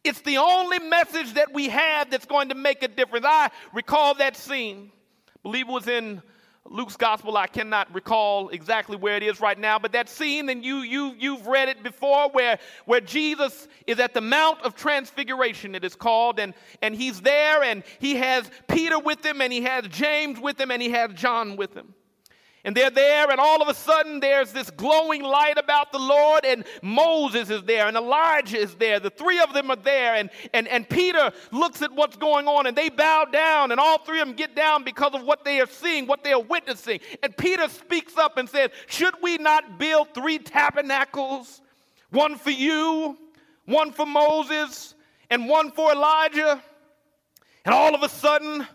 It's 0.02 0.20
the 0.20 0.36
only 0.36 0.78
message 0.80 1.32
that 1.34 1.54
we 1.54 1.68
have 1.70 2.10
that's 2.10 2.26
going 2.26 2.50
to 2.50 2.54
make 2.54 2.82
a 2.82 2.88
difference. 2.88 3.24
I 3.26 3.50
recall 3.72 4.14
that 4.16 4.36
scene. 4.36 4.92
I 5.28 5.38
believe 5.42 5.68
it 5.68 5.72
was 5.72 5.88
in 5.88 6.22
Luke's 6.70 6.96
gospel, 6.96 7.36
I 7.36 7.46
cannot 7.46 7.94
recall 7.94 8.48
exactly 8.48 8.96
where 8.96 9.16
it 9.16 9.22
is 9.22 9.38
right 9.40 9.58
now, 9.58 9.78
but 9.78 9.92
that 9.92 10.08
scene, 10.08 10.48
and 10.48 10.64
you, 10.64 10.78
you, 10.78 11.14
you've 11.18 11.46
read 11.46 11.68
it 11.68 11.82
before, 11.82 12.30
where, 12.30 12.58
where 12.86 13.02
Jesus 13.02 13.68
is 13.86 14.00
at 14.00 14.14
the 14.14 14.22
Mount 14.22 14.62
of 14.62 14.74
Transfiguration, 14.74 15.74
it 15.74 15.84
is 15.84 15.94
called, 15.94 16.40
and, 16.40 16.54
and 16.80 16.94
he's 16.94 17.20
there, 17.20 17.62
and 17.62 17.82
he 17.98 18.16
has 18.16 18.50
Peter 18.66 18.98
with 18.98 19.24
him, 19.24 19.42
and 19.42 19.52
he 19.52 19.60
has 19.62 19.86
James 19.88 20.40
with 20.40 20.58
him, 20.58 20.70
and 20.70 20.80
he 20.80 20.88
has 20.90 21.12
John 21.12 21.56
with 21.56 21.74
him. 21.74 21.94
And 22.66 22.74
they're 22.74 22.88
there, 22.88 23.30
and 23.30 23.38
all 23.38 23.60
of 23.60 23.68
a 23.68 23.74
sudden 23.74 24.20
there's 24.20 24.50
this 24.50 24.70
glowing 24.70 25.22
light 25.22 25.58
about 25.58 25.92
the 25.92 25.98
Lord, 25.98 26.46
and 26.46 26.64
Moses 26.80 27.50
is 27.50 27.62
there, 27.64 27.86
and 27.86 27.94
Elijah 27.94 28.56
is 28.56 28.74
there. 28.76 28.98
The 28.98 29.10
three 29.10 29.38
of 29.38 29.52
them 29.52 29.70
are 29.70 29.76
there, 29.76 30.14
and, 30.14 30.30
and, 30.54 30.66
and 30.68 30.88
Peter 30.88 31.30
looks 31.52 31.82
at 31.82 31.92
what's 31.92 32.16
going 32.16 32.48
on, 32.48 32.66
and 32.66 32.74
they 32.74 32.88
bow 32.88 33.26
down, 33.26 33.70
and 33.70 33.78
all 33.78 33.98
three 33.98 34.18
of 34.20 34.28
them 34.28 34.34
get 34.34 34.56
down 34.56 34.82
because 34.82 35.14
of 35.14 35.24
what 35.24 35.44
they 35.44 35.60
are 35.60 35.66
seeing, 35.66 36.06
what 36.06 36.24
they 36.24 36.32
are 36.32 36.40
witnessing. 36.40 37.00
And 37.22 37.36
Peter 37.36 37.68
speaks 37.68 38.16
up 38.16 38.38
and 38.38 38.48
says, 38.48 38.70
Should 38.86 39.14
we 39.22 39.36
not 39.36 39.78
build 39.78 40.14
three 40.14 40.38
tabernacles? 40.38 41.60
One 42.08 42.36
for 42.38 42.50
you, 42.50 43.18
one 43.66 43.92
for 43.92 44.06
Moses, 44.06 44.94
and 45.28 45.50
one 45.50 45.70
for 45.70 45.92
Elijah? 45.92 46.62
And 47.66 47.74
all 47.74 47.94
of 47.94 48.02
a 48.02 48.08
sudden, 48.08 48.66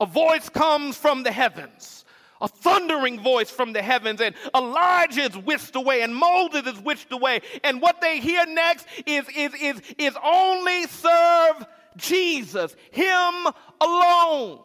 a 0.00 0.06
voice 0.06 0.48
comes 0.48 0.96
from 0.96 1.24
the 1.24 1.32
heavens 1.32 1.97
a 2.40 2.48
thundering 2.48 3.20
voice 3.20 3.50
from 3.50 3.72
the 3.72 3.82
heavens, 3.82 4.20
and 4.20 4.34
Elijah 4.54 5.22
is 5.22 5.36
whisked 5.36 5.76
away, 5.76 6.02
and 6.02 6.14
Moses 6.14 6.66
is 6.66 6.80
whisked 6.80 7.12
away. 7.12 7.40
And 7.64 7.80
what 7.80 8.00
they 8.00 8.20
hear 8.20 8.46
next 8.46 8.86
is, 9.06 9.26
is, 9.34 9.54
is, 9.54 9.82
is 9.98 10.16
only 10.22 10.86
serve 10.86 11.66
Jesus, 11.96 12.74
Him 12.90 13.34
alone. 13.80 14.60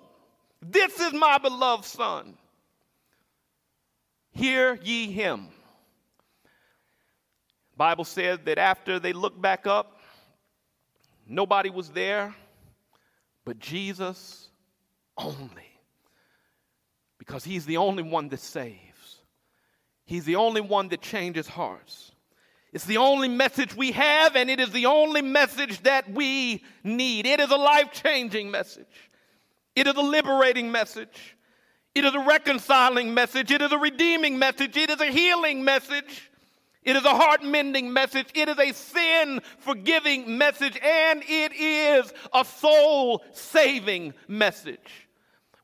This 0.62 1.00
is 1.00 1.14
my 1.14 1.38
beloved 1.38 1.86
Son. 1.86 2.38
Hear 4.32 4.80
ye 4.84 5.12
Him. 5.12 5.48
Bible 7.76 8.06
says 8.06 8.40
that 8.46 8.58
after 8.58 9.00
they 9.00 9.14
looked 9.14 9.42
back 9.42 9.66
up, 9.68 10.00
nobody 11.28 11.70
was 11.70 11.90
there 11.90 12.36
but 13.46 13.60
Jesus 13.60 14.50
only 15.18 15.73
because 17.24 17.46
He's 17.46 17.66
the 17.66 17.78
only 17.78 18.04
one 18.04 18.28
that 18.30 18.42
saves. 18.42 19.22
He's 20.06 20.26
the 20.26 20.36
only 20.36 20.60
one 20.60 20.90
that 20.90 21.02
changes 21.02 21.48
hearts. 21.48 22.12
It's 22.74 22.84
the 22.84 22.98
only 22.98 23.30
message 23.30 23.74
we 23.74 23.94
have, 23.94 24.36
and 24.36 24.50
it 24.50 24.60
is 24.60 24.72
the 24.72 24.88
only 24.88 25.22
message 25.22 25.82
that 25.84 26.12
we 26.12 26.66
need. 26.84 27.26
It 27.26 27.40
is 27.40 27.50
a 27.50 27.56
life 27.56 27.94
changing 27.94 28.52
message, 28.52 29.12
it 29.74 29.88
is 29.88 29.96
a 29.96 30.02
liberating 30.02 30.70
message, 30.70 31.38
it 31.96 32.04
is 32.04 32.14
a 32.14 32.20
reconciling 32.20 33.14
message, 33.14 33.52
it 33.52 33.62
is 33.62 33.72
a 33.72 33.78
redeeming 33.78 34.38
message, 34.38 34.76
it 34.76 34.90
is 34.90 35.00
a 35.00 35.08
healing 35.08 35.64
message. 35.64 36.30
It 36.84 36.98
is 36.98 37.06
a 37.06 37.16
heart 37.16 37.42
mending 37.42 37.94
message. 37.94 38.28
It 38.36 38.50
is 38.50 38.60
a 38.60 38.74
sin 38.74 39.40
forgiving 39.60 40.38
message. 40.38 40.78
And 40.84 41.24
it 41.26 41.54
is 41.54 42.12
a 42.34 42.44
soul 42.44 43.24
saving 43.32 44.14
message. 44.28 45.03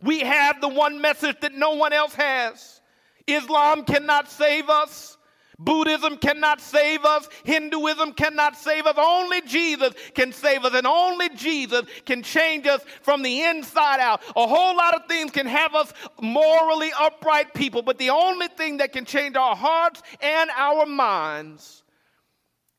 We 0.01 0.21
have 0.21 0.61
the 0.61 0.69
one 0.69 1.01
message 1.01 1.37
that 1.41 1.53
no 1.53 1.71
one 1.71 1.93
else 1.93 2.13
has. 2.15 2.81
Islam 3.27 3.83
cannot 3.83 4.29
save 4.29 4.69
us. 4.69 5.17
Buddhism 5.61 6.15
cannot 6.15 6.61
save 6.61 7.03
us. 7.03 7.27
Hinduism 7.43 8.13
cannot 8.13 8.55
save 8.55 8.85
us. 8.85 8.95
Only 8.97 9.41
Jesus 9.41 9.93
can 10.15 10.31
save 10.31 10.63
us, 10.63 10.73
and 10.73 10.87
only 10.87 11.27
Jesus 11.35 11.85
can 12.05 12.23
change 12.23 12.65
us 12.65 12.81
from 13.01 13.23
the 13.23 13.41
inside 13.41 13.99
out. 13.99 14.21
A 14.37 14.47
whole 14.47 14.77
lot 14.77 14.95
of 14.95 15.05
things 15.07 15.31
can 15.31 15.45
have 15.47 15.75
us 15.75 15.91
morally 16.21 16.91
upright 16.97 17.53
people, 17.53 17.81
but 17.81 17.97
the 17.97 18.09
only 18.09 18.47
thing 18.47 18.77
that 18.77 18.93
can 18.93 19.03
change 19.03 19.35
our 19.35 19.55
hearts 19.55 20.01
and 20.21 20.49
our 20.55 20.85
minds 20.85 21.83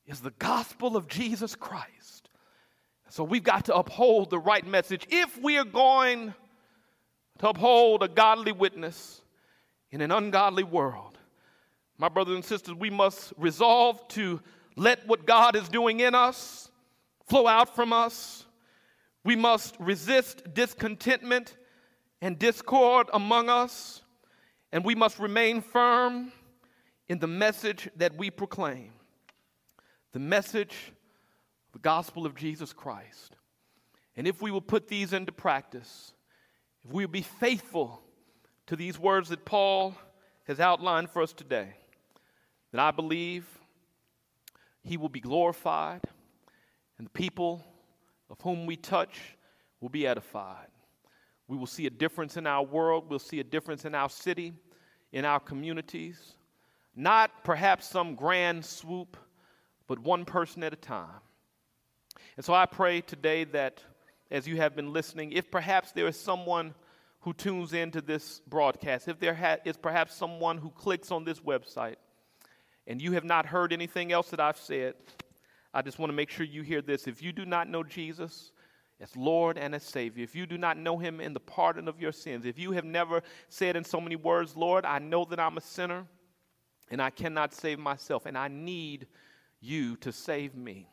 is 0.06 0.20
the 0.20 0.32
gospel 0.38 0.96
of 0.96 1.06
Jesus 1.06 1.54
Christ. 1.54 2.30
So 3.10 3.24
we've 3.24 3.44
got 3.44 3.66
to 3.66 3.76
uphold 3.76 4.30
the 4.30 4.38
right 4.38 4.66
message 4.66 5.06
if 5.10 5.36
we 5.42 5.58
are 5.58 5.64
going 5.64 6.32
to 7.40 7.48
uphold 7.48 8.02
a 8.02 8.08
godly 8.08 8.52
witness 8.52 9.22
in 9.90 10.02
an 10.02 10.12
ungodly 10.12 10.62
world. 10.62 11.16
My 11.96 12.10
brothers 12.10 12.34
and 12.34 12.44
sisters, 12.44 12.74
we 12.74 12.90
must 12.90 13.32
resolve 13.38 14.06
to 14.08 14.42
let 14.76 15.06
what 15.06 15.26
God 15.26 15.56
is 15.56 15.66
doing 15.70 16.00
in 16.00 16.14
us 16.14 16.70
flow 17.30 17.46
out 17.46 17.74
from 17.74 17.94
us. 17.94 18.44
We 19.24 19.36
must 19.36 19.74
resist 19.78 20.52
discontentment 20.52 21.56
and 22.20 22.38
discord 22.38 23.08
among 23.14 23.48
us, 23.48 24.02
and 24.70 24.84
we 24.84 24.94
must 24.94 25.18
remain 25.18 25.62
firm 25.62 26.32
in 27.08 27.20
the 27.20 27.26
message 27.26 27.88
that 27.96 28.16
we 28.16 28.30
proclaim 28.30 28.92
the 30.12 30.18
message, 30.18 30.92
the 31.72 31.78
gospel 31.78 32.26
of 32.26 32.34
Jesus 32.34 32.74
Christ. 32.74 33.36
And 34.14 34.26
if 34.26 34.42
we 34.42 34.50
will 34.50 34.60
put 34.60 34.88
these 34.88 35.14
into 35.14 35.32
practice, 35.32 36.12
if 36.84 36.92
we 36.92 37.04
will 37.04 37.12
be 37.12 37.22
faithful 37.22 38.02
to 38.66 38.76
these 38.76 38.98
words 38.98 39.28
that 39.28 39.44
Paul 39.44 39.94
has 40.44 40.60
outlined 40.60 41.10
for 41.10 41.22
us 41.22 41.32
today, 41.32 41.68
then 42.72 42.80
I 42.80 42.90
believe 42.90 43.46
he 44.82 44.96
will 44.96 45.08
be 45.08 45.20
glorified 45.20 46.02
and 46.98 47.06
the 47.06 47.10
people 47.10 47.64
of 48.28 48.40
whom 48.42 48.66
we 48.66 48.76
touch 48.76 49.36
will 49.80 49.88
be 49.88 50.06
edified. 50.06 50.68
We 51.48 51.56
will 51.56 51.66
see 51.66 51.86
a 51.86 51.90
difference 51.90 52.36
in 52.36 52.46
our 52.46 52.62
world, 52.62 53.06
we'll 53.08 53.18
see 53.18 53.40
a 53.40 53.44
difference 53.44 53.84
in 53.84 53.94
our 53.94 54.08
city, 54.08 54.52
in 55.12 55.24
our 55.24 55.40
communities. 55.40 56.34
Not 56.94 57.44
perhaps 57.44 57.88
some 57.88 58.14
grand 58.14 58.64
swoop, 58.64 59.16
but 59.86 59.98
one 59.98 60.24
person 60.24 60.62
at 60.62 60.72
a 60.72 60.76
time. 60.76 61.20
And 62.36 62.44
so 62.44 62.54
I 62.54 62.66
pray 62.66 63.00
today 63.00 63.44
that 63.44 63.82
as 64.30 64.46
you 64.46 64.56
have 64.56 64.76
been 64.76 64.92
listening, 64.92 65.32
if 65.32 65.50
perhaps 65.50 65.92
there 65.92 66.06
is 66.06 66.18
someone 66.18 66.74
who 67.20 67.34
tunes 67.34 67.72
into 67.72 68.00
this 68.00 68.40
broadcast, 68.46 69.08
if 69.08 69.18
there 69.18 69.34
ha- 69.34 69.58
is 69.64 69.76
perhaps 69.76 70.14
someone 70.14 70.58
who 70.58 70.70
clicks 70.70 71.10
on 71.10 71.24
this 71.24 71.40
website 71.40 71.96
and 72.86 73.00
you 73.00 73.12
have 73.12 73.24
not 73.24 73.46
heard 73.46 73.72
anything 73.72 74.12
else 74.12 74.30
that 74.30 74.40
I've 74.40 74.56
said, 74.56 74.94
I 75.72 75.82
just 75.82 75.98
want 75.98 76.10
to 76.10 76.16
make 76.16 76.30
sure 76.30 76.46
you 76.46 76.62
hear 76.62 76.82
this. 76.82 77.06
If 77.06 77.22
you 77.22 77.32
do 77.32 77.44
not 77.44 77.68
know 77.68 77.82
Jesus 77.82 78.52
as 79.00 79.14
Lord 79.16 79.58
and 79.58 79.74
as 79.74 79.82
Savior, 79.82 80.24
if 80.24 80.34
you 80.34 80.46
do 80.46 80.58
not 80.58 80.76
know 80.76 80.98
Him 80.98 81.20
in 81.20 81.32
the 81.32 81.40
pardon 81.40 81.88
of 81.88 82.00
your 82.00 82.12
sins, 82.12 82.46
if 82.46 82.58
you 82.58 82.72
have 82.72 82.84
never 82.84 83.22
said 83.48 83.76
in 83.76 83.84
so 83.84 84.00
many 84.00 84.16
words, 84.16 84.56
Lord, 84.56 84.84
I 84.84 84.98
know 84.98 85.24
that 85.26 85.38
I'm 85.38 85.56
a 85.56 85.60
sinner 85.60 86.06
and 86.90 87.00
I 87.00 87.10
cannot 87.10 87.52
save 87.52 87.78
myself 87.78 88.26
and 88.26 88.36
I 88.36 88.48
need 88.48 89.06
you 89.60 89.96
to 89.98 90.10
save 90.10 90.54
me. 90.54 90.88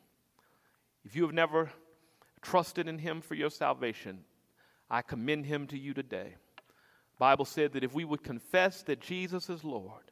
If 1.06 1.16
you 1.16 1.24
have 1.24 1.34
never 1.34 1.72
trusted 2.50 2.88
in 2.88 2.98
him 2.98 3.22
for 3.22 3.36
your 3.36 3.50
salvation, 3.50 4.20
I 4.90 5.02
commend 5.02 5.46
him 5.46 5.68
to 5.68 5.78
you 5.78 5.94
today. 5.94 6.36
Bible 7.20 7.46
said 7.46 7.74
that 7.74 7.84
if 7.84 7.94
we 7.94 8.06
would 8.06 8.24
confess 8.24 8.84
that 8.84 9.02
Jesus 9.02 9.50
is 9.50 9.64
Lord 9.64 10.12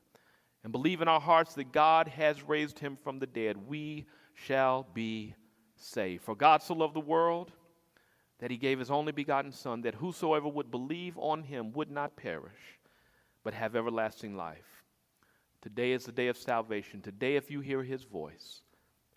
and 0.64 0.72
believe 0.72 1.02
in 1.02 1.08
our 1.08 1.22
hearts 1.22 1.54
that 1.54 1.72
God 1.72 2.08
has 2.10 2.44
raised 2.44 2.80
him 2.80 2.98
from 3.02 3.20
the 3.20 3.28
dead, 3.28 3.56
we 3.68 4.06
shall 4.34 4.86
be 4.94 5.34
saved. 5.78 6.24
For 6.24 6.36
God 6.36 6.62
so 6.62 6.74
loved 6.74 6.96
the 6.96 7.00
world 7.00 7.52
that 8.40 8.52
he 8.52 8.58
gave 8.58 8.80
his 8.80 8.92
only 8.92 9.14
begotten 9.14 9.52
Son, 9.54 9.82
that 9.82 9.96
whosoever 9.96 10.50
would 10.50 10.72
believe 10.72 11.18
on 11.18 11.44
him 11.44 11.72
would 11.72 11.90
not 11.90 12.18
perish, 12.18 12.80
but 13.44 13.54
have 13.54 13.78
everlasting 13.78 14.36
life. 14.36 14.84
Today 15.62 15.94
is 15.94 16.04
the 16.04 16.12
day 16.12 16.28
of 16.28 16.38
salvation. 16.38 17.02
Today, 17.02 17.38
if 17.38 17.50
you 17.50 17.62
hear 17.62 17.82
his 17.82 18.04
voice, 18.04 18.62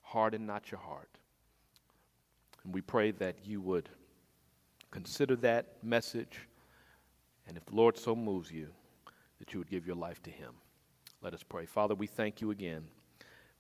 harden 0.03 0.47
not 0.47 0.71
your 0.71 0.81
heart. 0.81 1.18
And 2.65 2.75
we 2.75 2.81
pray 2.81 3.13
that 3.13 3.37
you 3.45 3.61
would 3.61 3.89
consider 4.91 5.37
that 5.37 5.83
message, 5.83 6.41
and 7.47 7.57
if 7.57 7.65
the 7.67 7.75
Lord 7.75 7.97
so 7.97 8.17
moves 8.17 8.51
you, 8.51 8.69
that 9.39 9.53
you 9.53 9.59
would 9.59 9.71
give 9.71 9.87
your 9.87 9.97
life 9.97 10.23
to 10.25 10.31
Him. 10.31 10.53
Let 11.23 11.35
us 11.35 11.43
pray. 11.43 11.67
Father, 11.67 11.95
we 11.95 12.07
thank 12.07 12.41
you 12.41 12.51
again 12.51 12.85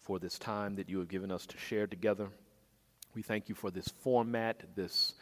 for 0.01 0.19
this 0.19 0.39
time 0.39 0.77
that 0.77 0.89
you 0.89 0.99
have 0.99 1.09
given 1.09 1.31
us 1.31 1.47
to 1.47 1.59
share 1.59 1.87
together. 1.87 2.29
We 3.15 3.23
thank 3.23 3.49
you 3.49 3.55
for 3.55 3.71
this 3.71 3.89
format, 3.89 4.63
this 4.75 5.15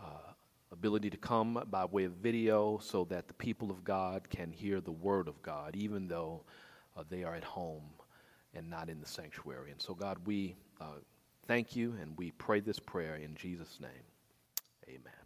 uh, 0.00 0.32
ability 0.70 1.10
to 1.10 1.16
come 1.16 1.62
by 1.70 1.84
way 1.84 2.04
of 2.04 2.12
video 2.12 2.78
so 2.78 3.04
that 3.04 3.28
the 3.28 3.34
people 3.34 3.70
of 3.70 3.84
God 3.84 4.28
can 4.30 4.52
hear 4.52 4.80
the 4.80 4.92
Word 4.92 5.28
of 5.28 5.42
God, 5.42 5.76
even 5.76 6.08
though 6.08 6.44
uh, 6.96 7.04
they 7.08 7.24
are 7.24 7.34
at 7.34 7.44
home 7.44 7.84
and 8.54 8.68
not 8.68 8.88
in 8.88 9.00
the 9.00 9.06
sanctuary. 9.06 9.70
And 9.70 9.80
so, 9.80 9.94
God, 9.94 10.18
we 10.24 10.56
uh, 10.80 11.00
thank 11.46 11.76
you, 11.76 11.94
and 12.00 12.16
we 12.16 12.30
pray 12.32 12.60
this 12.60 12.78
prayer 12.78 13.16
in 13.16 13.34
Jesus' 13.34 13.78
name. 13.80 13.90
Amen. 14.88 15.21